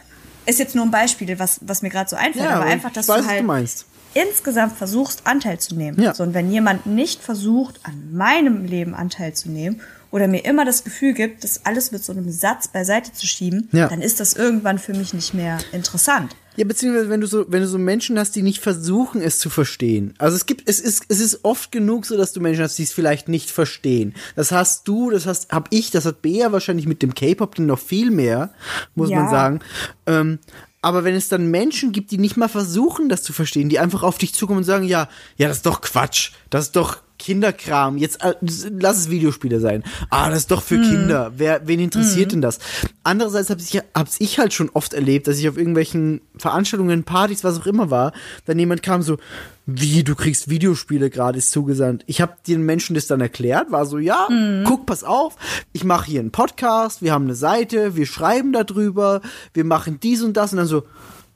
[0.46, 3.08] ist jetzt nur ein Beispiel, was, was mir gerade so einfällt, Ja, aber einfach, dass
[3.08, 3.86] weiß, du was halt du meinst.
[4.22, 6.00] Insgesamt versuchst, Anteil zu nehmen.
[6.00, 6.14] Ja.
[6.14, 10.64] So, und wenn jemand nicht versucht, an meinem Leben Anteil zu nehmen oder mir immer
[10.64, 13.88] das Gefühl gibt, das alles mit so einem Satz beiseite zu schieben, Ja.
[13.88, 16.34] dann ist das irgendwann für mich nicht mehr interessant.
[16.56, 19.48] Ja, beziehungsweise wenn du so, wenn du so Menschen hast, die nicht versuchen, es zu
[19.48, 20.14] verstehen.
[20.18, 22.82] Also es gibt, es ist, es ist oft genug so, dass du Menschen hast, die
[22.82, 24.14] es vielleicht nicht verstehen.
[24.34, 27.78] Das hast du, das hast, hab ich, das hat Bea wahrscheinlich mit dem K-Pop noch
[27.78, 28.50] viel mehr,
[28.96, 29.20] muss Ja.
[29.20, 29.60] man sagen.
[30.06, 30.38] Ähm,
[30.80, 34.02] aber wenn es dann Menschen gibt, die nicht mal versuchen, das zu verstehen, die einfach
[34.02, 37.98] auf dich zukommen und sagen, ja, ja, das ist doch Quatsch, das ist doch Kinderkram,
[37.98, 38.34] jetzt äh,
[38.80, 39.82] lass es Videospiele sein.
[40.10, 40.90] Ah, das ist doch für mhm.
[40.90, 41.32] Kinder.
[41.36, 42.32] Wer, wen interessiert mhm.
[42.32, 42.58] denn das?
[43.02, 47.44] Andererseits habe ich, hab's ich halt schon oft erlebt, dass ich auf irgendwelchen Veranstaltungen, Partys,
[47.44, 48.12] was auch immer war,
[48.44, 49.18] dann jemand kam so,
[49.66, 52.02] wie, du kriegst Videospiele gratis zugesandt.
[52.06, 54.64] Ich habe den Menschen das dann erklärt, war so, ja, mhm.
[54.64, 55.36] guck, pass auf,
[55.72, 59.20] ich mache hier einen Podcast, wir haben eine Seite, wir schreiben darüber,
[59.52, 60.84] wir machen dies und das und dann so,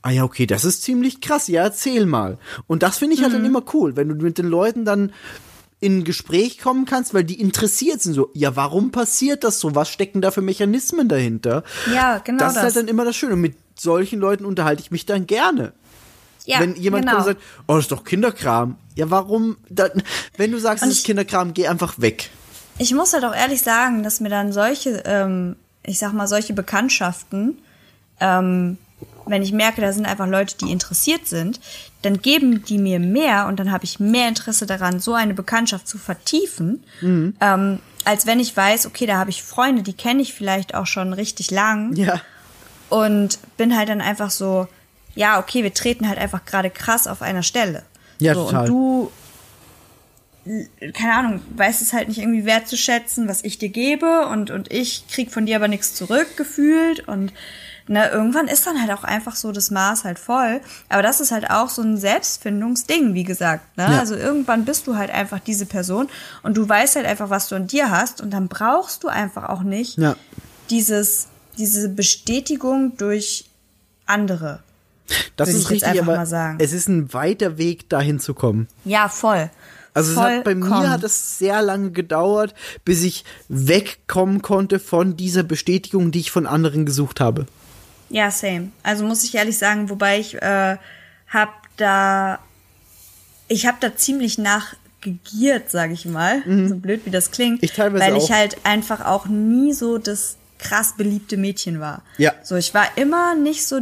[0.01, 2.39] ah ja, okay, das ist ziemlich krass, ja, erzähl mal.
[2.67, 3.37] Und das finde ich halt mhm.
[3.37, 5.13] dann immer cool, wenn du mit den Leuten dann
[5.83, 9.75] in ein Gespräch kommen kannst, weil die interessiert sind so, ja, warum passiert das so?
[9.75, 11.65] Was stecken da für Mechanismen dahinter?
[11.93, 12.39] Ja, genau.
[12.39, 12.63] Das, das.
[12.63, 13.33] ist halt dann immer das Schöne.
[13.33, 15.73] Und mit solchen Leuten unterhalte ich mich dann gerne.
[16.47, 17.17] Ja, wenn jemand genau.
[17.17, 18.77] kommt und sagt, oh, das ist doch Kinderkram.
[18.95, 19.57] Ja, warum?
[19.69, 19.91] Dann,
[20.37, 22.31] wenn du sagst, es ist Kinderkram, geh einfach weg.
[22.79, 26.53] Ich muss halt auch ehrlich sagen, dass mir dann solche, ähm, ich sag mal, solche
[26.53, 27.59] Bekanntschaften,
[28.21, 28.79] ähm,
[29.27, 31.61] wenn ich merke, da sind einfach Leute, die interessiert sind,
[32.03, 35.89] dann geben die mir mehr und dann habe ich mehr Interesse daran, so eine Bekanntschaft
[35.89, 37.37] zu vertiefen, mhm.
[37.41, 40.87] ähm, als wenn ich weiß, okay, da habe ich Freunde, die kenne ich vielleicht auch
[40.87, 41.95] schon richtig lang.
[41.95, 42.21] Ja.
[42.89, 44.69] Und bin halt dann einfach so,
[45.15, 47.85] ja, okay, wir treten halt einfach gerade krass auf einer Stelle.
[48.19, 48.61] Ja, so, total.
[48.63, 49.13] Und du,
[50.93, 55.07] keine Ahnung, weißt es halt nicht irgendwie wertzuschätzen, was ich dir gebe und, und ich
[55.09, 57.33] krieg von dir aber nichts zurückgefühlt und
[57.89, 60.61] ne, irgendwann ist dann halt auch einfach so das Maß halt voll.
[60.89, 63.77] Aber das ist halt auch so ein Selbstfindungsding, wie gesagt.
[63.77, 63.85] Ne?
[63.85, 63.99] Ja.
[63.99, 66.09] Also irgendwann bist du halt einfach diese Person
[66.43, 69.49] und du weißt halt einfach, was du an dir hast und dann brauchst du einfach
[69.49, 70.17] auch nicht ja.
[70.71, 71.29] dieses,
[71.59, 73.47] diese Bestätigung durch
[74.07, 74.61] andere.
[75.37, 78.69] Das ist richtig, aber es ist ein weiter Weg, dahin zu kommen.
[78.85, 79.51] Ja, voll.
[79.95, 82.55] Also voll es hat, bei mir hat es sehr lange gedauert,
[82.85, 87.47] bis ich wegkommen konnte von dieser Bestätigung, die ich von anderen gesucht habe.
[88.13, 88.71] Ja, same.
[88.83, 90.77] Also muss ich ehrlich sagen, wobei ich äh,
[91.29, 92.39] habe da,
[93.49, 96.69] ich habe da ziemlich nachgegiert, sage ich mal, mhm.
[96.69, 98.23] so blöd wie das klingt, ich teilweise weil auch.
[98.23, 102.03] ich halt einfach auch nie so das krass beliebte Mädchen war.
[102.19, 102.35] Ja.
[102.43, 103.81] So, ich war immer nicht so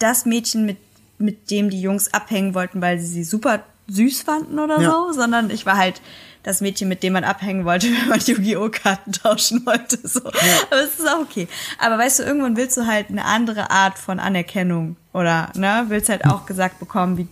[0.00, 0.78] das Mädchen, mit,
[1.18, 4.90] mit dem die Jungs abhängen wollten, weil sie sie super süß fanden oder ja.
[4.90, 6.02] so, sondern ich war halt
[6.42, 8.70] das Mädchen, mit dem man abhängen wollte, wenn man Yu-Gi-Oh!
[8.70, 9.98] Karten tauschen wollte.
[10.06, 10.20] So.
[10.20, 10.32] Ja.
[10.70, 11.48] Aber es ist auch okay.
[11.78, 16.08] Aber weißt du, irgendwann willst du halt eine andere Art von Anerkennung oder ne, willst
[16.08, 17.28] halt auch gesagt bekommen, wie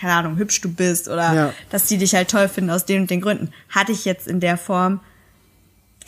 [0.00, 1.52] keine Ahnung, hübsch du bist oder ja.
[1.68, 3.52] dass die dich halt toll finden aus den und den Gründen.
[3.68, 5.00] Hatte ich jetzt in der Form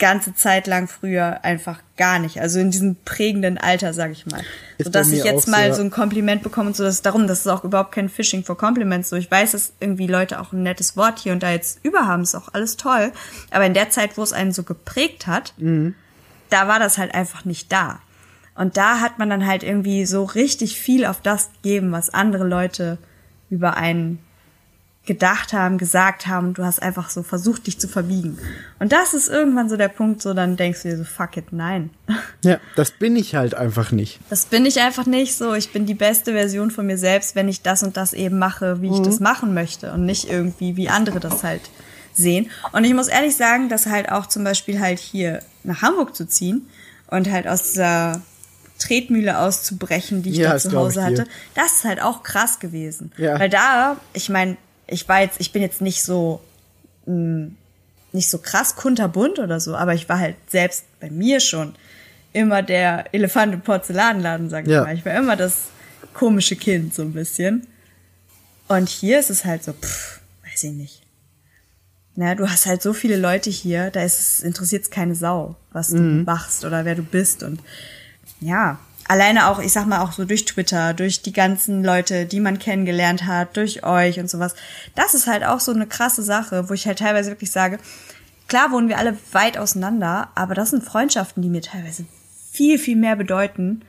[0.03, 2.41] ganze Zeit lang früher einfach gar nicht.
[2.41, 4.41] Also in diesem prägenden Alter, sag ich mal.
[4.77, 7.25] Ist so dass ich jetzt mal so ein Kompliment bekomme und so, das ist darum,
[7.25, 9.07] das ist auch überhaupt kein Phishing for Compliments.
[9.07, 12.23] So, ich weiß, dass irgendwie Leute auch ein nettes Wort hier und da jetzt überhaben,
[12.23, 13.13] ist auch alles toll.
[13.49, 15.95] Aber in der Zeit, wo es einen so geprägt hat, mhm.
[16.49, 18.01] da war das halt einfach nicht da.
[18.55, 22.43] Und da hat man dann halt irgendwie so richtig viel auf das gegeben, was andere
[22.43, 22.97] Leute
[23.49, 24.19] über einen
[25.05, 28.37] gedacht haben, gesagt haben, du hast einfach so versucht, dich zu verbiegen.
[28.79, 31.51] Und das ist irgendwann so der Punkt, so dann denkst du dir so, fuck it,
[31.51, 31.89] nein.
[32.45, 34.19] Ja, das bin ich halt einfach nicht.
[34.29, 35.53] Das bin ich einfach nicht so.
[35.53, 38.81] Ich bin die beste Version von mir selbst, wenn ich das und das eben mache,
[38.81, 39.03] wie ich mhm.
[39.03, 41.61] das machen möchte und nicht irgendwie, wie andere das halt
[42.13, 42.49] sehen.
[42.73, 46.27] Und ich muss ehrlich sagen, dass halt auch zum Beispiel halt hier nach Hamburg zu
[46.27, 46.67] ziehen
[47.07, 48.21] und halt aus dieser
[48.79, 51.25] Tretmühle auszubrechen, die ich ja, da zu Hause hatte,
[51.55, 53.13] das ist halt auch krass gewesen.
[53.17, 53.39] Ja.
[53.39, 54.57] Weil da, ich meine,
[54.87, 56.41] ich war jetzt, ich bin jetzt nicht so
[57.05, 57.57] mh, hm,
[58.13, 61.75] nicht so krass kunterbunt oder so, aber ich war halt selbst bei mir schon
[62.31, 64.83] immer der Elefant im Porzellanladen, sag ich ja.
[64.83, 64.95] mal.
[64.95, 65.69] Ich war immer das
[66.13, 67.67] komische Kind so ein bisschen.
[68.67, 71.01] Und hier ist es halt so, pff, weiß ich nicht.
[72.15, 75.55] Na, du hast halt so viele Leute hier, da ist es, interessiert es keine Sau,
[75.71, 76.23] was du mhm.
[76.25, 77.41] machst oder wer du bist.
[77.41, 77.59] Und
[78.39, 82.39] ja, alleine auch, ich sag mal, auch so durch Twitter, durch die ganzen Leute, die
[82.39, 84.55] man kennengelernt hat, durch euch und sowas.
[84.95, 87.79] Das ist halt auch so eine krasse Sache, wo ich halt teilweise wirklich sage,
[88.47, 92.05] klar wohnen wir alle weit auseinander, aber das sind Freundschaften, die mir teilweise
[92.51, 93.83] viel, viel mehr bedeuten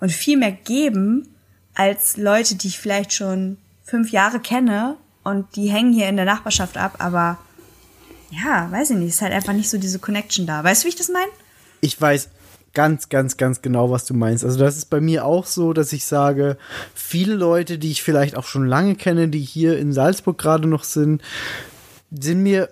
[0.00, 1.28] und viel mehr geben
[1.74, 6.24] als Leute, die ich vielleicht schon fünf Jahre kenne und die hängen hier in der
[6.24, 7.38] Nachbarschaft ab, aber
[8.30, 10.62] ja, weiß ich nicht, ist halt einfach nicht so diese Connection da.
[10.62, 11.30] Weißt du, wie ich das meine?
[11.80, 12.28] Ich weiß
[12.74, 14.44] ganz, ganz, ganz genau, was du meinst.
[14.44, 16.56] Also das ist bei mir auch so, dass ich sage,
[16.94, 20.84] viele Leute, die ich vielleicht auch schon lange kenne, die hier in Salzburg gerade noch
[20.84, 21.22] sind,
[22.10, 22.68] sind mir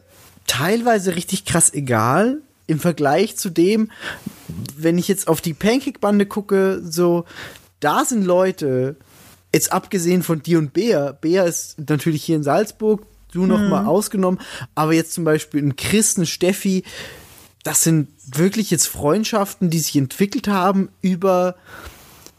[0.47, 3.90] teilweise richtig krass egal im Vergleich zu dem,
[4.76, 7.24] wenn ich jetzt auf die Pancake-Bande gucke, so,
[7.80, 8.97] da sind Leute,
[9.53, 13.68] jetzt abgesehen von dir und Bea, Bea ist natürlich hier in Salzburg, du noch mhm.
[13.68, 14.40] mal ausgenommen,
[14.74, 16.84] aber jetzt zum Beispiel ein Chris, ein Steffi,
[17.67, 21.57] das sind wirklich jetzt Freundschaften, die sich entwickelt haben über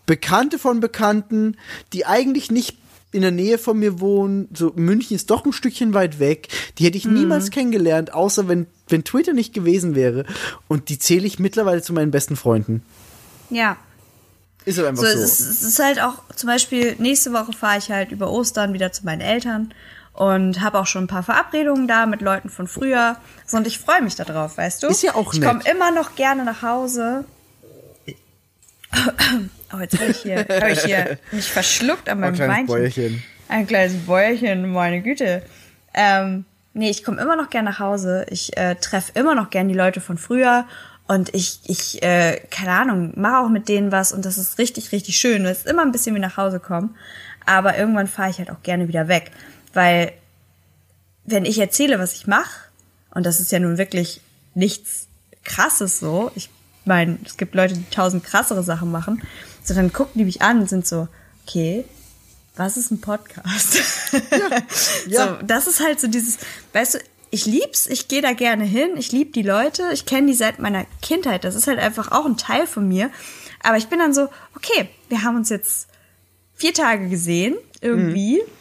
[0.06, 1.58] Bekannte von Bekannten,
[1.92, 2.78] die eigentlich nicht
[3.12, 4.48] in der Nähe von mir wohnen.
[4.54, 6.48] So, München ist doch ein Stückchen weit weg.
[6.78, 7.16] Die hätte ich mhm.
[7.16, 10.26] niemals kennengelernt, außer wenn, wenn Twitter nicht gewesen wäre.
[10.70, 12.82] Und die zähle ich mittlerweile zu meinen besten Freunden.
[13.50, 13.76] Ja.
[14.64, 15.10] Ist halt einfach so.
[15.10, 15.24] so.
[15.24, 18.74] Es, ist, es ist halt auch, zum Beispiel, nächste Woche fahre ich halt über Ostern
[18.74, 19.74] wieder zu meinen Eltern
[20.18, 23.18] und habe auch schon ein paar Verabredungen da mit Leuten von früher.
[23.46, 24.88] So, und ich freue mich darauf, weißt du?
[24.88, 25.44] Ist ja auch nett.
[25.44, 27.24] Ich komme immer noch gerne nach Hause.
[29.74, 32.66] Oh, jetzt habe ich hier, hab ich hier mich verschluckt an meinem ein Weinchen.
[32.66, 33.24] Bäuerchen.
[33.48, 35.44] Ein kleines Bäuerchen, meine Güte.
[35.94, 38.26] Ähm, nee, ich komme immer noch gerne nach Hause.
[38.30, 40.66] Ich äh, treffe immer noch gerne die Leute von früher.
[41.08, 44.92] Und ich, ich, äh, keine Ahnung, mache auch mit denen was und das ist richtig,
[44.92, 45.46] richtig schön.
[45.46, 46.96] Es ist immer ein bisschen wie nach Hause kommen.
[47.46, 49.32] Aber irgendwann fahre ich halt auch gerne wieder weg.
[49.74, 50.14] Weil,
[51.26, 52.68] wenn ich erzähle, was ich mache,
[53.12, 54.22] und das ist ja nun wirklich
[54.54, 55.08] nichts
[55.44, 56.50] krasses so, ich
[56.86, 59.22] meine, es gibt Leute, die tausend krassere Sachen machen,
[59.64, 61.08] so dann gucken die mich an und sind so,
[61.46, 61.86] okay,
[62.56, 63.80] was ist ein Podcast?
[64.12, 64.50] Ja,
[65.08, 65.28] ja.
[65.28, 66.40] So, das ist halt so dieses,
[66.74, 67.00] weißt du,
[67.30, 70.60] ich lieb's, ich gehe da gerne hin, ich lieb die Leute, ich kenne die seit
[70.60, 73.12] meiner Kindheit, das ist halt einfach auch ein Teil von mir.
[73.62, 75.88] Aber ich bin dann so, okay, wir haben uns jetzt
[76.56, 78.42] vier Tage gesehen, irgendwie.
[78.42, 78.57] Mhm.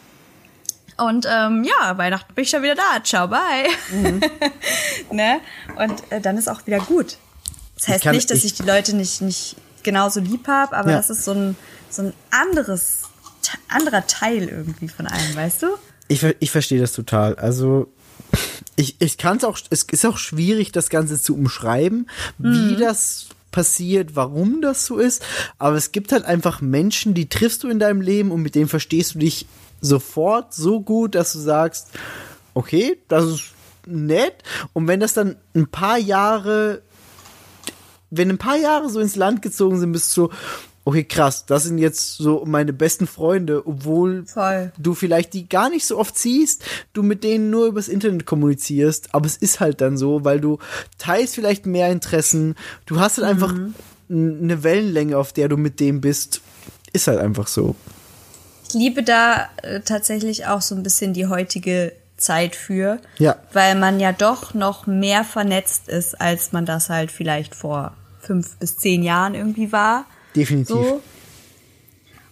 [0.96, 3.02] Und ähm, ja, Weihnachten bin ich schon wieder da.
[3.02, 3.68] Ciao, bye.
[3.90, 4.20] Mhm.
[5.12, 5.40] ne?
[5.76, 7.18] Und äh, dann ist auch wieder gut.
[7.76, 10.96] Das heißt nicht, dass ich, ich die Leute nicht, nicht genauso lieb habe, aber ja.
[10.96, 11.56] das ist so ein,
[11.90, 13.02] so ein anderes,
[13.68, 15.66] anderer Teil irgendwie von allem, weißt du?
[16.08, 17.36] Ich, ich verstehe das total.
[17.36, 17.92] Also
[18.76, 22.70] ich, ich kann es auch, es ist auch schwierig, das Ganze zu umschreiben, mhm.
[22.70, 25.22] wie das passiert, warum das so ist.
[25.58, 28.68] Aber es gibt halt einfach Menschen, die triffst du in deinem Leben und mit denen
[28.68, 29.46] verstehst du dich
[29.80, 31.88] sofort so gut, dass du sagst,
[32.54, 33.44] okay, das ist
[33.86, 34.42] nett.
[34.72, 36.82] Und wenn das dann ein paar Jahre
[38.10, 40.30] wenn ein paar Jahre so ins Land gezogen sind, bist du so,
[40.84, 44.72] okay, krass, das sind jetzt so meine besten Freunde, obwohl Voll.
[44.78, 49.14] du vielleicht die gar nicht so oft siehst, du mit denen nur übers Internet kommunizierst,
[49.14, 50.58] aber es ist halt dann so, weil du
[50.98, 52.54] teilst vielleicht mehr Interessen,
[52.86, 53.32] du hast halt mhm.
[53.32, 53.54] einfach
[54.08, 56.40] eine Wellenlänge, auf der du mit dem bist,
[56.92, 57.74] ist halt einfach so.
[58.76, 62.98] Ich liebe da äh, tatsächlich auch so ein bisschen die heutige Zeit für.
[63.16, 63.36] Ja.
[63.54, 68.56] Weil man ja doch noch mehr vernetzt ist, als man das halt vielleicht vor fünf
[68.56, 70.04] bis zehn Jahren irgendwie war.
[70.34, 70.76] Definitiv.
[70.76, 71.02] So.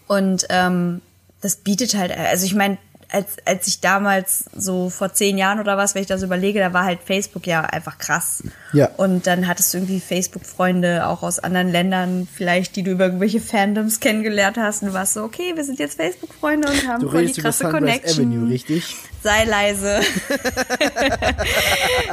[0.06, 1.00] Und ähm,
[1.40, 2.76] das bietet halt, also ich meine,
[3.14, 6.72] als, als ich damals so vor zehn Jahren oder was, wenn ich das überlege, da
[6.72, 8.42] war halt Facebook ja einfach krass.
[8.72, 8.90] Ja.
[8.96, 13.40] Und dann hattest du irgendwie Facebook-Freunde auch aus anderen Ländern, vielleicht, die du über irgendwelche
[13.40, 17.26] Fandoms kennengelernt hast und warst so, okay, wir sind jetzt Facebook-Freunde und haben du voll
[17.26, 18.26] die krasse über Connection.
[18.26, 18.96] Avenue, richtig?
[19.24, 19.88] Sei leise.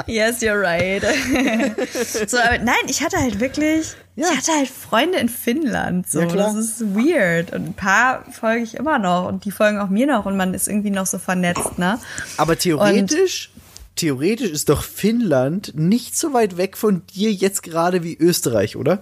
[0.07, 1.01] yes, you're right.
[2.29, 4.27] so, aber nein, ich hatte halt wirklich, ja.
[4.31, 6.09] ich hatte halt Freunde in Finnland.
[6.09, 6.53] So, ja, klar.
[6.53, 7.51] das ist weird.
[7.51, 10.53] Und ein paar folge ich immer noch und die folgen auch mir noch und man
[10.53, 11.99] ist irgendwie noch so vernetzt, ne?
[12.37, 18.03] Aber theoretisch, und, theoretisch ist doch Finnland nicht so weit weg von dir jetzt gerade
[18.03, 18.99] wie Österreich, oder?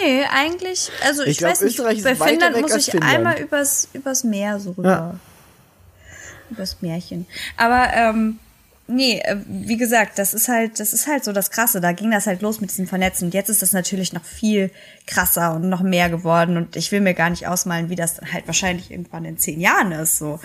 [0.00, 3.12] Nee, eigentlich, also ich, ich glaub, weiß nicht, Österreich bei Finnland muss ich Finnland.
[3.12, 4.88] einmal übers, übers Meer so rüber.
[4.88, 5.14] Ja
[6.50, 7.26] übers Märchen.
[7.56, 8.38] Aber ähm,
[8.88, 11.80] nee, äh, wie gesagt, das ist halt, das ist halt so das Krasse.
[11.80, 13.26] Da ging das halt los mit diesem Vernetzen.
[13.26, 14.70] Und jetzt ist das natürlich noch viel
[15.06, 16.56] krasser und noch mehr geworden.
[16.56, 19.60] Und ich will mir gar nicht ausmalen, wie das dann halt wahrscheinlich irgendwann in zehn
[19.60, 20.18] Jahren ist.
[20.18, 20.40] So.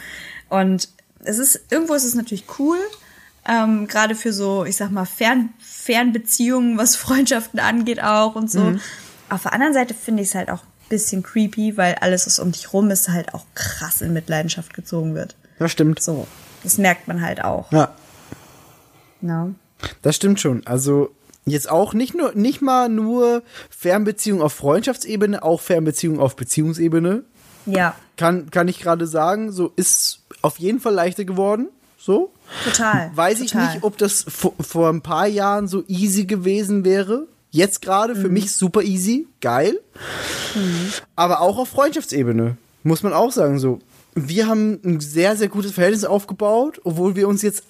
[0.50, 0.90] Und
[1.24, 2.78] es ist, irgendwo ist es natürlich cool,
[3.48, 8.60] ähm, gerade für so, ich sag mal, Fern, Fernbeziehungen, was Freundschaften angeht auch und so.
[8.60, 8.82] Mhm.
[9.30, 12.40] Auf der anderen Seite finde ich es halt auch ein bisschen creepy, weil alles, was
[12.40, 15.36] um dich rum ist, halt auch krass in Mitleidenschaft gezogen wird.
[15.64, 16.02] Das stimmt.
[16.02, 16.28] So,
[16.62, 17.72] das merkt man halt auch.
[17.72, 17.94] Ja.
[19.22, 19.56] No.
[20.02, 20.68] Das stimmt schon.
[20.68, 27.24] Also jetzt auch nicht nur, nicht mal nur Fernbeziehung auf Freundschaftsebene, auch Fernbeziehung auf Beziehungsebene.
[27.66, 27.96] Ja.
[28.18, 31.70] Kann, kann ich gerade sagen, so ist auf jeden Fall leichter geworden.
[31.98, 32.34] So.
[32.66, 33.12] Total.
[33.16, 33.46] Weiß total.
[33.46, 37.26] ich nicht, ob das vor, vor ein paar Jahren so easy gewesen wäre.
[37.52, 38.34] Jetzt gerade für mhm.
[38.34, 39.80] mich super easy, geil.
[40.56, 40.92] Mhm.
[41.16, 42.58] Aber auch auf Freundschaftsebene.
[42.84, 43.80] Muss man auch sagen, so
[44.16, 47.64] wir haben ein sehr, sehr gutes Verhältnis aufgebaut, obwohl wir uns jetzt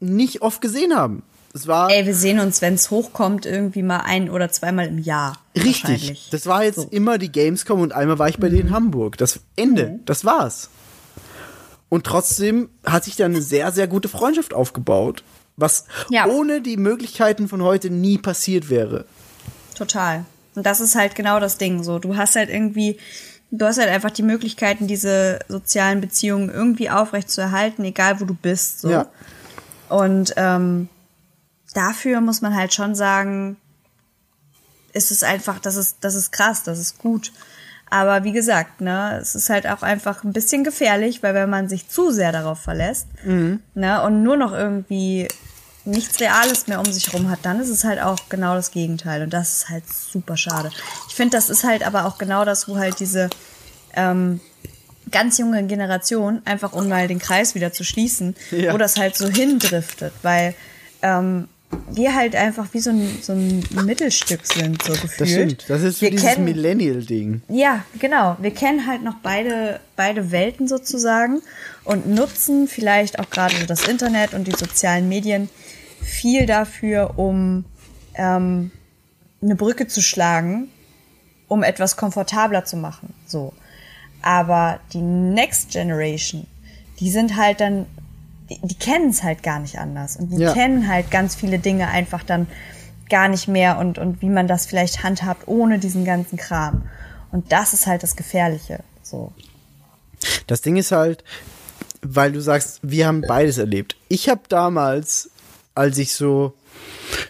[0.00, 1.22] nicht oft gesehen haben.
[1.52, 4.98] Es war Ey, wir sehen uns, wenn es hochkommt, irgendwie mal ein oder zweimal im
[4.98, 5.38] Jahr.
[5.56, 6.28] Richtig.
[6.30, 6.88] Das war jetzt so.
[6.90, 8.52] immer die Gamescom und einmal war ich bei mhm.
[8.52, 9.18] denen in Hamburg.
[9.18, 9.88] Das Ende.
[9.88, 10.04] Mhm.
[10.04, 10.70] Das war's.
[11.88, 15.24] Und trotzdem hat sich da eine sehr, sehr gute Freundschaft aufgebaut,
[15.56, 16.26] was ja.
[16.26, 19.06] ohne die Möglichkeiten von heute nie passiert wäre.
[19.74, 20.24] Total.
[20.54, 21.82] Und das ist halt genau das Ding.
[21.82, 22.98] So, du hast halt irgendwie
[23.50, 28.24] du hast halt einfach die Möglichkeiten, diese sozialen Beziehungen irgendwie aufrecht zu erhalten, egal wo
[28.24, 28.80] du bist.
[28.80, 28.90] So.
[28.90, 29.06] Ja.
[29.88, 30.88] Und ähm,
[31.74, 33.56] dafür muss man halt schon sagen,
[34.92, 37.32] ist es einfach, das ist, das ist krass, das ist gut.
[37.90, 41.68] Aber wie gesagt, ne, es ist halt auch einfach ein bisschen gefährlich, weil wenn man
[41.68, 43.60] sich zu sehr darauf verlässt, mhm.
[43.74, 45.26] ne, und nur noch irgendwie
[45.90, 49.22] nichts Reales mehr um sich rum hat, dann ist es halt auch genau das Gegenteil.
[49.22, 50.70] Und das ist halt super schade.
[51.08, 53.30] Ich finde, das ist halt aber auch genau das, wo halt diese
[53.94, 54.40] ähm,
[55.10, 58.72] ganz junge Generation, einfach um mal den Kreis wieder zu schließen, ja.
[58.72, 60.54] wo das halt so hindriftet, weil
[61.02, 61.48] ähm,
[61.92, 65.20] wir halt einfach wie so ein, so ein Mittelstück sind, so gefühlt.
[65.20, 65.64] Das stimmt.
[65.68, 67.42] Das ist wir dieses Millennial-Ding.
[67.48, 68.36] Ja, genau.
[68.40, 71.42] Wir kennen halt noch beide, beide Welten sozusagen
[71.84, 75.48] und nutzen vielleicht auch gerade das Internet und die sozialen Medien
[76.02, 77.64] viel dafür, um
[78.14, 78.70] ähm,
[79.42, 80.68] eine Brücke zu schlagen,
[81.48, 83.14] um etwas komfortabler zu machen.
[83.26, 83.52] So.
[84.22, 86.46] Aber die Next Generation,
[86.98, 87.86] die sind halt dann
[88.50, 90.16] die, die kennen es halt gar nicht anders.
[90.16, 90.52] Und die ja.
[90.52, 92.46] kennen halt ganz viele Dinge einfach dann
[93.08, 96.82] gar nicht mehr und, und wie man das vielleicht handhabt ohne diesen ganzen Kram.
[97.32, 98.80] Und das ist halt das Gefährliche.
[99.02, 99.32] So.
[100.46, 101.24] Das Ding ist halt,
[102.02, 103.96] weil du sagst, wir haben beides erlebt.
[104.08, 105.30] Ich habe damals,
[105.80, 106.52] als ich so,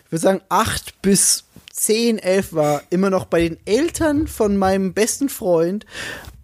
[0.07, 4.92] ich würde sagen, acht bis zehn, elf war, immer noch bei den Eltern von meinem
[4.92, 5.86] besten Freund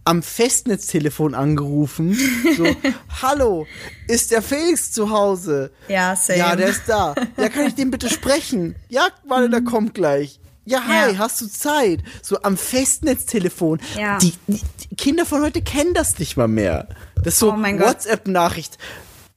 [0.04, 2.16] am Festnetztelefon angerufen.
[2.56, 2.64] So,
[3.22, 3.66] hallo,
[4.06, 5.72] ist der Felix zu Hause?
[5.88, 6.38] Ja, same.
[6.38, 7.16] Ja, der ist da.
[7.36, 8.76] Ja, kann ich den bitte sprechen?
[8.88, 10.38] Ja, warte, der kommt gleich.
[10.64, 11.18] Ja, hi, ja.
[11.18, 12.00] hast du Zeit?
[12.22, 13.80] So am Festnetztelefon.
[13.98, 14.18] Ja.
[14.18, 14.60] Die, die,
[14.96, 16.88] Kinder von heute kennen das nicht mal mehr.
[17.16, 18.78] Das ist so oh WhatsApp-Nachricht.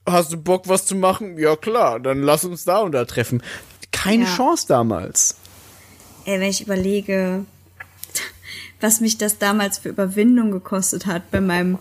[0.06, 1.38] Hast du Bock, was zu machen?
[1.38, 3.42] Ja, klar, dann lass uns da und da treffen.
[3.92, 4.36] Keine ja.
[4.36, 5.36] Chance damals.
[6.24, 7.44] Ey, wenn ich überlege,
[8.80, 11.78] was mich das damals für Überwindung gekostet hat, bei meinem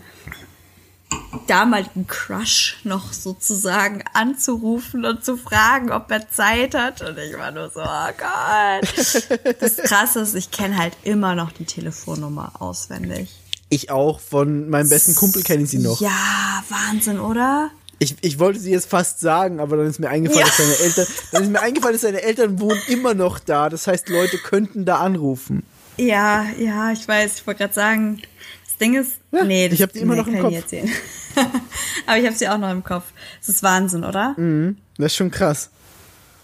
[1.47, 7.01] damaligen Crush noch sozusagen anzurufen und zu fragen, ob er Zeit hat.
[7.01, 9.59] Und ich war nur so, oh Gott.
[9.59, 13.31] Das Krasse ist, ich kenne halt immer noch die Telefonnummer auswendig.
[13.69, 16.01] Ich auch, von meinem besten Kumpel kenne ich sie noch.
[16.01, 17.71] Ja, Wahnsinn, oder?
[17.99, 20.47] Ich, ich wollte sie jetzt fast sagen, aber dann ist mir eingefallen, ja.
[20.47, 23.69] dass seine Eltern, dann ist mir eingefallen, dass seine Eltern wohnen immer noch da.
[23.69, 25.63] Das heißt, Leute könnten da anrufen.
[25.97, 27.39] Ja, ja, ich weiß.
[27.39, 28.21] Ich wollte gerade sagen,
[28.65, 30.53] das Ding ist, ja, nee, das, ich habe die immer nee, noch im Kopf.
[30.53, 30.89] Erzählen.
[32.05, 33.05] Aber ich habe sie auch noch im Kopf.
[33.39, 34.33] Das ist Wahnsinn, oder?
[34.37, 35.69] Mhm, das ist schon krass.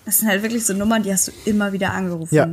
[0.05, 2.35] Das sind halt wirklich so Nummern, die hast du immer wieder angerufen.
[2.35, 2.49] Ja.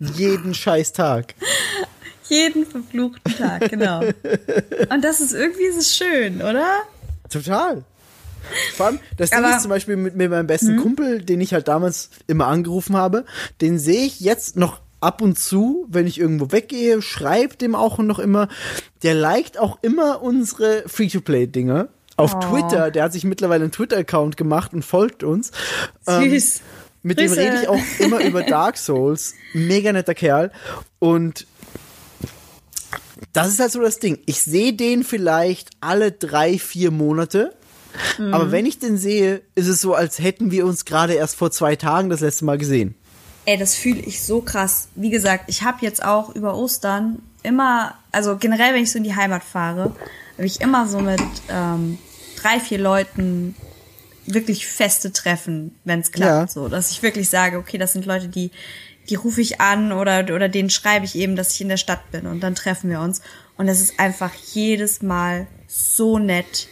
[0.00, 1.34] Jeden scheiß Tag.
[2.28, 4.00] Jeden verfluchten Tag, genau.
[4.90, 6.82] Und das ist irgendwie ist es schön, oder?
[7.28, 7.84] Total.
[8.76, 10.82] Vor allem, das Ding ist zum Beispiel mit, mit meinem besten mhm.
[10.82, 13.24] Kumpel, den ich halt damals immer angerufen habe,
[13.60, 17.98] den sehe ich jetzt noch ab und zu, wenn ich irgendwo weggehe, schreibt dem auch
[17.98, 18.48] noch immer.
[19.02, 21.88] Der liked auch immer unsere Free-to-Play-Dinge.
[22.16, 22.40] Auf oh.
[22.40, 25.52] Twitter, der hat sich mittlerweile einen Twitter-Account gemacht und folgt uns.
[26.04, 26.56] Süß.
[26.56, 26.62] Ähm,
[27.04, 27.36] mit Grüße.
[27.36, 29.34] dem rede ich auch immer über Dark Souls.
[29.52, 30.50] Mega netter Kerl.
[30.98, 31.46] Und
[33.32, 34.18] das ist halt so das Ding.
[34.26, 37.54] Ich sehe den vielleicht alle drei, vier Monate.
[38.18, 38.34] Mhm.
[38.34, 41.50] Aber wenn ich den sehe, ist es so, als hätten wir uns gerade erst vor
[41.50, 42.94] zwei Tagen das letzte Mal gesehen.
[43.44, 44.88] Ey, das fühle ich so krass.
[44.94, 49.04] Wie gesagt, ich habe jetzt auch über Ostern immer, also generell, wenn ich so in
[49.04, 49.94] die Heimat fahre,
[50.34, 51.98] habe ich immer so mit ähm,
[52.40, 53.54] drei, vier Leuten
[54.26, 56.30] wirklich feste Treffen, wenn es klappt.
[56.30, 56.46] Ja.
[56.48, 58.50] So, dass ich wirklich sage, okay, das sind Leute, die,
[59.08, 62.10] die rufe ich an oder, oder denen schreibe ich eben, dass ich in der Stadt
[62.10, 63.22] bin und dann treffen wir uns.
[63.56, 66.68] Und es ist einfach jedes Mal so nett.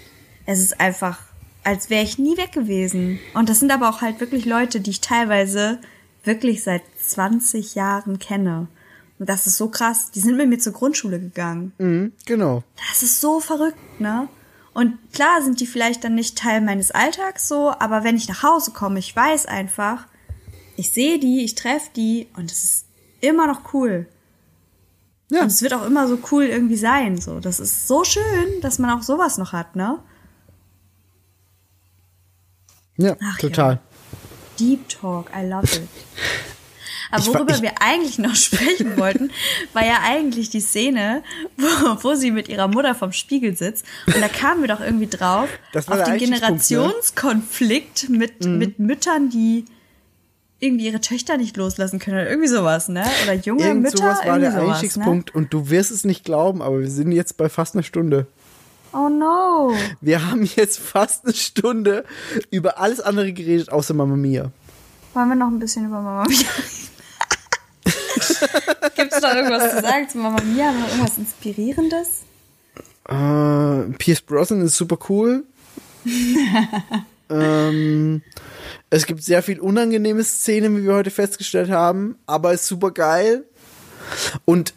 [0.47, 1.19] Es ist einfach,
[1.65, 3.19] als wäre ich nie weg gewesen.
[3.35, 5.81] Und das sind aber auch halt wirklich Leute, die ich teilweise
[6.25, 8.69] wirklich seit 20 Jahren kenne.
[9.19, 10.11] Und das ist so krass.
[10.13, 11.73] Die sind mit mir zur Grundschule gegangen.
[11.79, 12.63] Mhm, genau.
[12.89, 14.29] Das ist so verrückt, ne?
[14.75, 18.43] Und klar sind die vielleicht dann nicht Teil meines Alltags so, aber wenn ich nach
[18.43, 20.07] Hause komme, ich weiß einfach,
[20.77, 22.87] ich sehe die, ich treffe die und es ist
[23.23, 24.07] immer noch cool.
[25.31, 25.41] Ja.
[25.41, 27.19] Und es wird auch immer so cool irgendwie sein.
[27.19, 29.99] So, das ist so schön, dass man auch sowas noch hat, ne?
[32.97, 33.73] Ja, Ach, total.
[33.73, 33.81] Ja.
[34.59, 35.83] Deep Talk, I love it.
[37.11, 39.31] Aber worüber ich, wir eigentlich noch sprechen wollten,
[39.73, 41.23] war ja eigentlich die Szene,
[41.57, 43.85] wo, wo sie mit ihrer Mutter vom Spiegel sitzt.
[44.07, 46.19] Und da kamen wir doch irgendwie drauf auf den ne?
[46.19, 48.19] Generationskonflikt ne?
[48.19, 48.59] mit, mhm.
[48.59, 49.65] mit Müttern, die
[50.59, 53.05] irgendwie ihre Töchter nicht loslassen können oder irgendwie sowas, ne?
[53.25, 53.99] Oder junge Irgend Mütter.
[53.99, 55.39] Sowas war der sowas, Einstiegspunkt ne?
[55.39, 58.27] und du wirst es nicht glauben, aber wir sind jetzt bei fast einer Stunde.
[58.97, 59.75] Oh no.
[60.01, 62.07] Wir haben jetzt fast eine Stunde
[62.51, 64.51] über alles andere geredet, außer Mama Mia.
[65.13, 66.39] Wollen wir noch ein bisschen über Mama Mia
[68.97, 70.73] Gibt es noch irgendwas zu sagen zu Mama Mia?
[70.73, 72.23] Noch irgendwas Inspirierendes?
[73.07, 75.45] Uh, Pierce Brosnan ist super cool.
[77.29, 78.23] ähm,
[78.89, 83.45] es gibt sehr viel unangenehme Szenen, wie wir heute festgestellt haben, aber ist super geil.
[84.47, 84.73] Und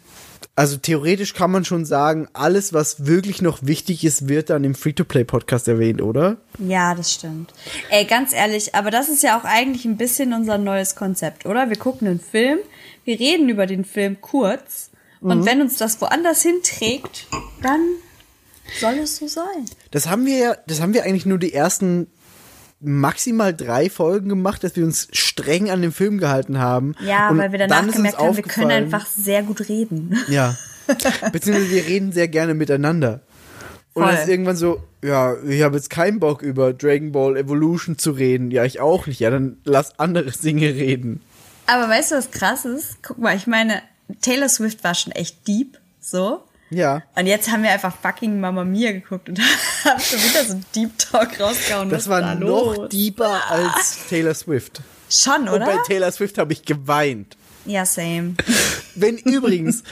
[0.60, 4.74] Also theoretisch kann man schon sagen, alles, was wirklich noch wichtig ist, wird dann im
[4.74, 6.36] Free-to-Play-Podcast erwähnt, oder?
[6.58, 7.54] Ja, das stimmt.
[7.88, 11.70] Ey, ganz ehrlich, aber das ist ja auch eigentlich ein bisschen unser neues Konzept, oder?
[11.70, 12.58] Wir gucken einen Film,
[13.06, 14.90] wir reden über den Film kurz
[15.22, 15.46] und mhm.
[15.46, 17.26] wenn uns das woanders hinträgt,
[17.62, 17.80] dann
[18.78, 19.64] soll es so sein.
[19.92, 22.06] Das haben wir ja, das haben wir eigentlich nur die ersten
[22.80, 26.94] maximal drei Folgen gemacht, dass wir uns streng an dem Film gehalten haben.
[27.04, 30.16] Ja, und weil wir danach dann gemerkt haben, wir können einfach sehr gut reden.
[30.28, 30.56] Ja.
[31.30, 33.20] Beziehungsweise wir reden sehr gerne miteinander.
[33.92, 37.96] Und dann ist irgendwann so, ja, ich habe jetzt keinen Bock über Dragon Ball Evolution
[37.96, 38.50] zu reden.
[38.50, 39.20] Ja, ich auch nicht.
[39.20, 41.20] Ja, dann lass andere Dinge reden.
[41.66, 43.02] Aber weißt du, was krass ist?
[43.02, 43.82] Guck mal, ich meine,
[44.20, 46.42] Taylor Swift war schon echt deep, so.
[46.70, 47.02] Ja.
[47.16, 49.40] Und jetzt haben wir einfach fucking Mama Mia geguckt und
[49.84, 51.90] haben schon wieder so einen Deep Talk rausgehauen.
[51.90, 52.88] Das war da noch los?
[52.88, 54.80] deeper als Taylor Swift.
[55.08, 55.54] Schon, oder?
[55.54, 57.36] Und bei Taylor Swift habe ich geweint.
[57.66, 58.34] Ja, same.
[58.94, 59.82] Wenn übrigens,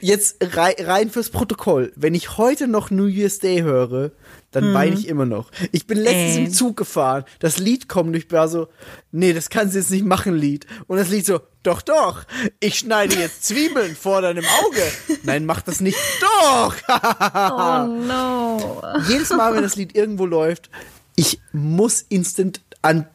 [0.00, 4.12] jetzt rein fürs Protokoll, wenn ich heute noch New Year's Day höre,
[4.54, 4.74] dann hm.
[4.74, 5.50] weine ich immer noch.
[5.72, 6.44] Ich bin letztens Ey.
[6.44, 8.68] im Zug gefahren, das Lied kommt und ich war so,
[9.10, 10.66] nee, das kannst du jetzt nicht machen, Lied.
[10.86, 12.24] Und das Lied so, doch, doch,
[12.60, 14.82] ich schneide jetzt Zwiebeln vor deinem Auge.
[15.24, 15.98] Nein, mach das nicht.
[16.20, 16.74] Doch!
[16.88, 18.82] oh no.
[19.08, 20.70] Jedes Mal, wenn das Lied irgendwo läuft,
[21.16, 23.08] ich muss instant an.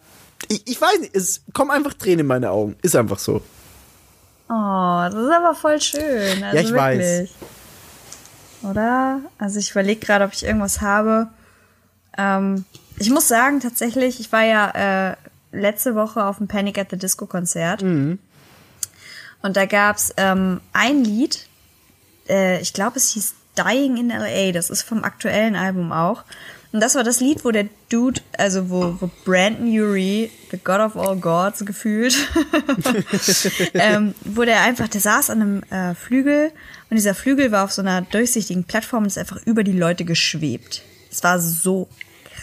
[0.49, 2.75] Ich, ich weiß nicht, es kommen einfach Tränen in meine Augen.
[2.81, 3.41] Ist einfach so.
[4.49, 6.43] Oh, das ist aber voll schön.
[6.43, 6.75] Also ja, ich wirklich.
[6.75, 7.29] weiß.
[8.63, 9.21] Oder?
[9.37, 11.27] Also ich überlege gerade, ob ich irgendwas habe.
[12.17, 12.65] Ähm,
[12.97, 15.15] ich muss sagen, tatsächlich, ich war ja äh,
[15.51, 17.81] letzte Woche auf dem Panic at the Disco Konzert.
[17.81, 18.19] Mhm.
[19.41, 21.47] Und da gab's ähm, ein Lied,
[22.27, 26.23] äh, ich glaube, es hieß Dying in LA, das ist vom aktuellen Album auch.
[26.71, 30.79] Und das war das Lied, wo der Dude, also wo, wo Brandon Urie, the God
[30.79, 32.15] of all Gods gefühlt,
[33.73, 36.51] ähm, wo der einfach, der saß an einem äh, Flügel
[36.89, 40.05] und dieser Flügel war auf so einer durchsichtigen Plattform und ist einfach über die Leute
[40.05, 40.81] geschwebt.
[41.11, 41.87] Es war so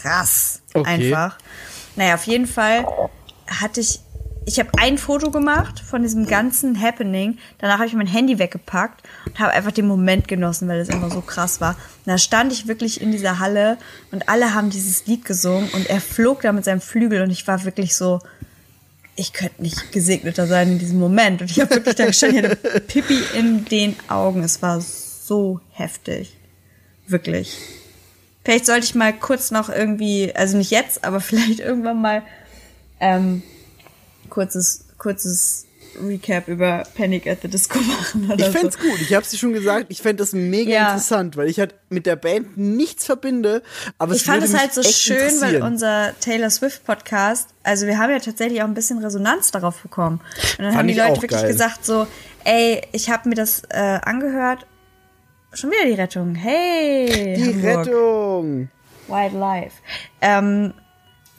[0.01, 0.89] krass okay.
[0.89, 1.37] einfach.
[1.95, 2.85] Naja, auf jeden Fall
[3.47, 3.99] hatte ich
[4.47, 7.37] ich habe ein Foto gemacht von diesem ganzen Happening.
[7.57, 11.11] Danach habe ich mein Handy weggepackt und habe einfach den Moment genossen, weil es einfach
[11.11, 11.71] so krass war.
[11.71, 13.77] Und da stand ich wirklich in dieser Halle
[14.09, 17.45] und alle haben dieses Lied gesungen und er flog da mit seinem Flügel und ich
[17.45, 18.21] war wirklich so,
[19.17, 21.41] ich könnte nicht gesegneter sein in diesem Moment.
[21.41, 24.43] Und ich habe wirklich da gestanden, ich Pippi in den Augen.
[24.43, 26.37] Es war so heftig.
[27.07, 27.57] Wirklich.
[28.43, 32.23] Vielleicht sollte ich mal kurz noch irgendwie, also nicht jetzt, aber vielleicht irgendwann mal
[32.99, 33.43] ähm,
[34.29, 35.66] kurzes, kurzes
[36.01, 38.79] Recap über Panic at the Disco machen oder Ich fände so.
[38.79, 39.01] gut.
[39.01, 39.87] Ich habe es schon gesagt.
[39.89, 40.87] Ich fände das mega ja.
[40.87, 43.63] interessant, weil ich halt mit der Band nichts verbinde.
[43.97, 48.11] Aber ich fand es halt so schön, weil unser Taylor Swift Podcast, also wir haben
[48.11, 50.19] ja tatsächlich auch ein bisschen Resonanz darauf bekommen.
[50.57, 51.51] Und dann fand haben die Leute wirklich geil.
[51.51, 52.07] gesagt so,
[52.43, 54.65] ey, ich habe mir das äh, angehört.
[55.53, 56.35] Schon wieder die Rettung.
[56.35, 57.35] Hey.
[57.37, 57.87] Die Hamburg.
[57.87, 58.69] Rettung.
[59.07, 59.75] Wildlife.
[60.21, 60.73] Ähm,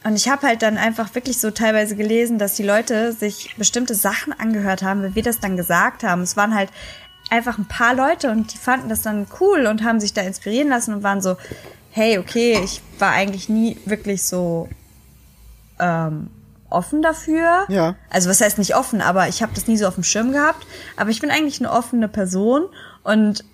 [0.04, 3.94] und ich habe halt dann einfach wirklich so teilweise gelesen, dass die Leute sich bestimmte
[3.94, 6.22] Sachen angehört haben, wie wir das dann gesagt haben.
[6.22, 6.70] Es waren halt
[7.30, 10.68] einfach ein paar Leute und die fanden das dann cool und haben sich da inspirieren
[10.68, 11.36] lassen und waren so,
[11.90, 14.68] hey, okay, ich war eigentlich nie wirklich so
[15.80, 16.30] ähm,
[16.70, 17.64] offen dafür.
[17.68, 17.96] Ja.
[18.08, 20.66] Also was heißt nicht offen, aber ich habe das nie so auf dem Schirm gehabt.
[20.96, 22.66] Aber ich bin eigentlich eine offene Person
[23.02, 23.44] und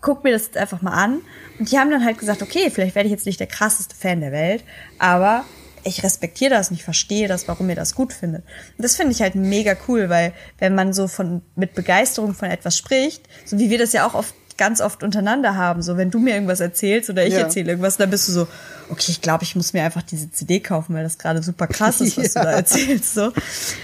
[0.00, 1.20] guck mir das jetzt einfach mal an.
[1.58, 4.20] Und die haben dann halt gesagt, okay, vielleicht werde ich jetzt nicht der krasseste Fan
[4.20, 4.64] der Welt,
[4.98, 5.44] aber
[5.84, 8.44] ich respektiere das und ich verstehe das, warum ihr das gut findet.
[8.76, 12.50] Und das finde ich halt mega cool, weil wenn man so von mit Begeisterung von
[12.50, 16.10] etwas spricht, so wie wir das ja auch oft ganz oft untereinander haben, so wenn
[16.10, 17.40] du mir irgendwas erzählst oder ich ja.
[17.40, 18.48] erzähle irgendwas, dann bist du so,
[18.90, 22.00] okay, ich glaube, ich muss mir einfach diese CD kaufen, weil das gerade super krass
[22.00, 22.42] ist, was ja.
[22.42, 23.32] du da erzählst, so.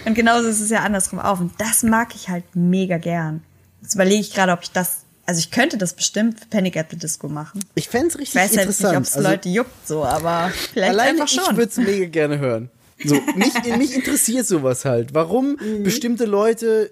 [0.04, 3.42] Und genauso ist es ja andersrum auch und das mag ich halt mega gern.
[3.82, 6.86] Jetzt überlege ich gerade, ob ich das also ich könnte das bestimmt für Panic at
[6.90, 7.60] the Disco machen.
[7.74, 8.94] Ich fände es richtig ich weiß interessant.
[8.94, 11.44] Halt nicht, ob es also, Leute juckt so, aber vielleicht alleine einfach schon.
[11.50, 12.70] ich würde es mega gerne hören.
[13.04, 15.12] So, mich, mich interessiert sowas halt.
[15.12, 15.82] Warum mhm.
[15.82, 16.90] bestimmte Leute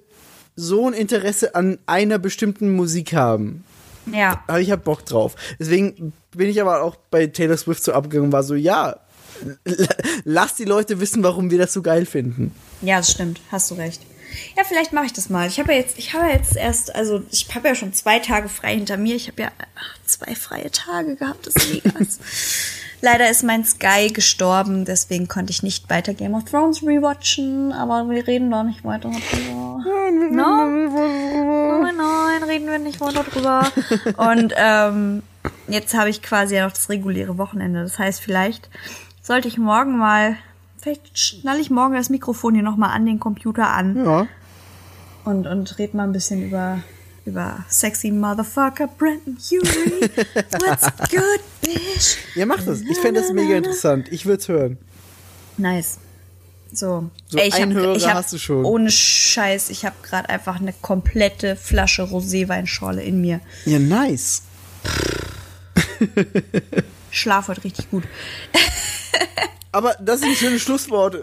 [0.55, 3.65] so ein Interesse an einer bestimmten Musik haben.
[4.13, 4.45] Ja.
[4.49, 5.35] Aber ich hab Bock drauf.
[5.59, 9.01] Deswegen bin ich aber auch bei Taylor Swift so abgegangen und war so, ja,
[10.25, 12.55] lass die Leute wissen, warum wir das so geil finden.
[12.83, 13.41] Ja, das stimmt.
[13.51, 14.03] Hast du recht.
[14.57, 15.47] Ja, vielleicht mache ich das mal.
[15.47, 18.19] Ich habe ja jetzt, ich habe ja jetzt erst, also ich habe ja schon zwei
[18.19, 19.17] Tage frei hinter mir.
[19.17, 19.53] Ich habe ja
[20.05, 21.91] zwei freie Tage gehabt, das ist mega.
[23.03, 28.09] Leider ist mein Sky gestorben, deswegen konnte ich nicht weiter Game of Thrones rewatchen, aber
[28.09, 29.85] wir reden doch nicht weiter drüber.
[30.31, 30.67] No?
[30.67, 33.71] Nein, nein, reden wir nicht weiter drüber.
[34.17, 35.23] Und ähm,
[35.69, 37.83] jetzt habe ich quasi ja noch das reguläre Wochenende.
[37.83, 38.71] Das heißt, vielleicht
[39.23, 40.37] sollte ich morgen mal
[40.87, 44.05] vielleicht schnalle ich morgen das Mikrofon hier nochmal an den Computer an.
[44.05, 44.29] Ja.
[45.25, 46.83] Und, und red mal ein bisschen über
[47.25, 49.61] über sexy Motherfucker Brandon Huey.
[50.61, 52.19] What's good, bitch?
[52.37, 52.83] Ja, mach das.
[52.83, 54.07] Ich fände das mega interessant.
[54.13, 54.79] Ich würde es hören.
[55.57, 55.99] Nice.
[56.73, 58.65] So, So Ey, ich ein hab, Hörer ich hab, hast du schon.
[58.65, 63.41] Ohne Scheiß, ich habe gerade einfach eine komplette Flasche Roséweinschorle in mir.
[63.65, 64.43] Ja, nice.
[67.11, 68.05] Schlaf heute richtig gut.
[69.77, 71.23] Aber das sind schöne Schlussworte.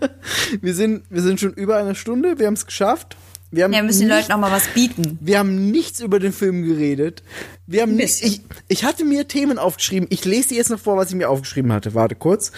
[0.60, 2.40] wir, sind, wir sind schon über eine Stunde.
[2.40, 3.16] Wir haben es geschafft.
[3.52, 5.16] Wir haben, Ja, wir müssen den nicht, Leuten auch mal was bieten.
[5.20, 7.22] wir haben nichts über den Film geredet.
[7.68, 10.08] Wir haben nicht, ich, ich hatte mir Themen aufgeschrieben.
[10.10, 11.94] Ich lese dir jetzt noch vor, was ich mir aufgeschrieben hatte.
[11.94, 12.50] Warte kurz.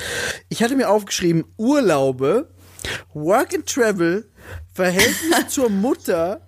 [0.49, 2.49] Ich hatte mir aufgeschrieben Urlaube,
[3.13, 4.27] Work and Travel,
[4.73, 6.41] Verhältnis zur Mutter,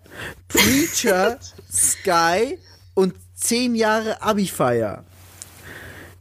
[0.48, 1.38] Preacher,
[1.70, 2.58] Sky
[2.94, 5.04] und zehn Jahre Abi-Feier.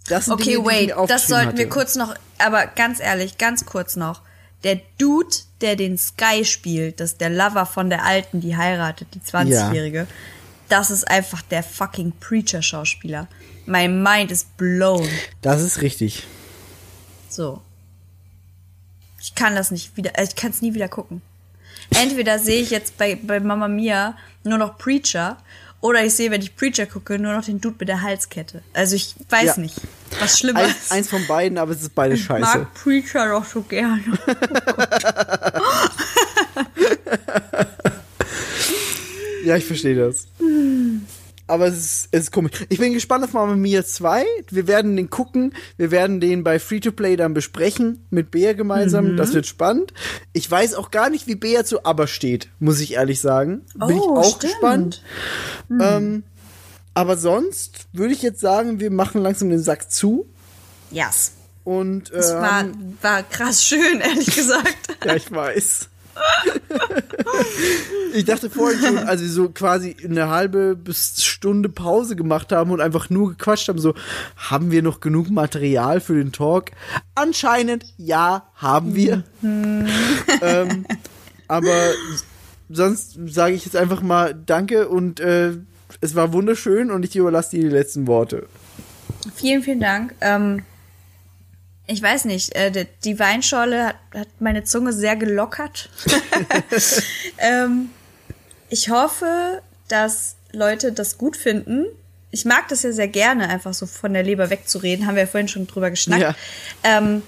[0.10, 1.70] Das Okay, Dinge, wait, das sollten wir hatte.
[1.70, 4.22] kurz noch, aber ganz ehrlich, ganz kurz noch.
[4.64, 9.08] Der Dude, der den Sky spielt, das ist der Lover von der Alten, die heiratet,
[9.14, 10.08] die 20-Jährige,
[10.70, 13.28] das ist einfach der fucking Preacher-Schauspieler.
[13.66, 15.08] My mind is blown.
[15.42, 16.24] Das ist richtig.
[17.30, 17.62] So.
[19.22, 21.22] Ich kann das nicht wieder, äh, ich kann es nie wieder gucken.
[21.92, 25.38] Entweder sehe ich jetzt bei, bei Mama Mia nur noch Preacher
[25.82, 28.62] oder ich sehe, wenn ich Preacher gucke, nur noch den Dude mit der Halskette.
[28.74, 29.62] Also ich weiß Ja.
[29.62, 29.76] nicht,
[30.20, 30.92] was schlimmer ist.
[30.92, 32.58] eins von beiden, aber es ist beide Ich scheiße.
[32.60, 34.02] mag Preacher doch so gerne.
[39.46, 40.28] Ja, ich verstehe das.
[41.48, 42.52] Aber es ist, es ist komisch.
[42.70, 44.26] Ich bin gespannt auf Mamma Mia 2.
[44.52, 45.54] Wir werden den gucken.
[45.78, 48.06] Wir werden den bei Free-to-Play dann besprechen.
[48.10, 49.16] Mit Bea gemeinsam.
[49.16, 49.94] Das wird spannend.
[50.34, 53.62] Ich weiß auch gar nicht, wie Bea zu Aber steht, muss ich ehrlich sagen.
[53.76, 54.54] Bin ich Oh, auch stimmt.
[54.54, 55.04] gespannt.
[55.70, 56.24] Ähm,
[56.94, 60.28] aber sonst würde ich jetzt sagen, wir machen langsam den Sack zu.
[60.92, 61.32] Yes.
[61.64, 64.98] Und Das war, ähm, war krass schön, ehrlich gesagt.
[65.06, 65.90] Ja, ich weiß.
[68.14, 72.72] Ich dachte vorhin schon, als wir so quasi eine halbe bis Stunde Pause gemacht haben
[72.72, 73.94] und einfach nur gequatscht haben, so,
[74.36, 76.72] haben wir noch genug Material für den Talk?
[77.16, 79.24] Anscheinend, ja, haben wir.
[79.44, 80.86] ähm,
[81.48, 81.92] aber
[82.70, 85.54] sonst sage ich jetzt einfach mal Danke und äh,
[86.02, 88.48] es war wunderschön und ich überlasse dir die letzten Worte.
[89.36, 90.14] Vielen, vielen Dank.
[90.22, 90.64] Ähm,
[91.88, 95.90] ich weiß nicht, äh, die- Weinschorle hat, hat meine Zunge sehr gelockert.
[97.40, 97.90] ähm,
[98.70, 101.86] ich hoffe, dass Leute das gut finden.
[102.32, 105.08] Ich mag das ja sehr gerne, einfach so von der Leber wegzureden.
[105.08, 106.22] Haben wir ja vorhin schon drüber geschnackt.
[106.22, 106.36] Ja.
[106.84, 107.24] Ähm,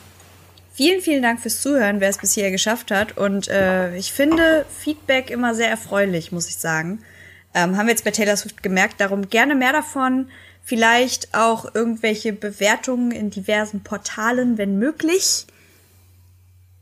[0.74, 3.18] vielen, vielen Dank fürs Zuhören, wer es bis hierher geschafft hat.
[3.18, 6.99] Und äh, ich finde Feedback immer sehr erfreulich, muss ich sagen.
[7.53, 8.99] Ähm, haben wir jetzt bei Taylor Swift gemerkt.
[8.99, 10.30] Darum gerne mehr davon.
[10.70, 15.48] Vielleicht auch irgendwelche Bewertungen in diversen Portalen, wenn möglich.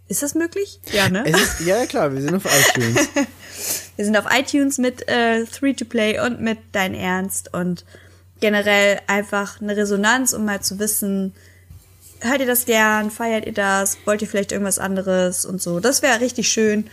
[0.09, 0.81] Ist das möglich?
[0.91, 1.23] Ja, ne?
[1.25, 3.07] Es ist, ja, ja, klar, wir sind auf iTunes.
[3.95, 7.85] Wir sind auf iTunes mit äh, Three to Play und mit Dein Ernst und
[8.41, 11.33] generell einfach eine Resonanz, um mal zu wissen,
[12.19, 15.79] hört ihr das gern, feiert ihr das, wollt ihr vielleicht irgendwas anderes und so.
[15.79, 16.87] Das wäre richtig schön.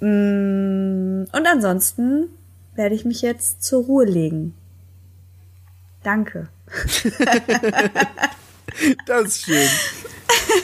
[0.00, 2.30] Mm, Und ansonsten
[2.74, 4.54] werde ich mich jetzt zur Ruhe legen.
[6.02, 6.48] Danke.
[9.06, 9.68] Das ist schön.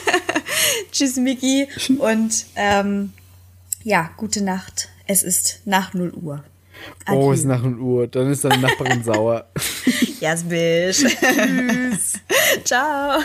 [0.91, 1.67] Tschüss, Miki.
[1.99, 3.13] Und ähm,
[3.83, 4.89] ja, gute Nacht.
[5.05, 6.43] Es ist nach 0 Uhr.
[7.07, 7.31] Oh, Adieu.
[7.33, 8.07] ist nach 0 Uhr.
[8.07, 9.47] Dann ist deine Nachbarin sauer.
[10.19, 11.05] Yes, bitch.
[11.21, 12.13] Tschüss.
[12.65, 13.19] Ciao.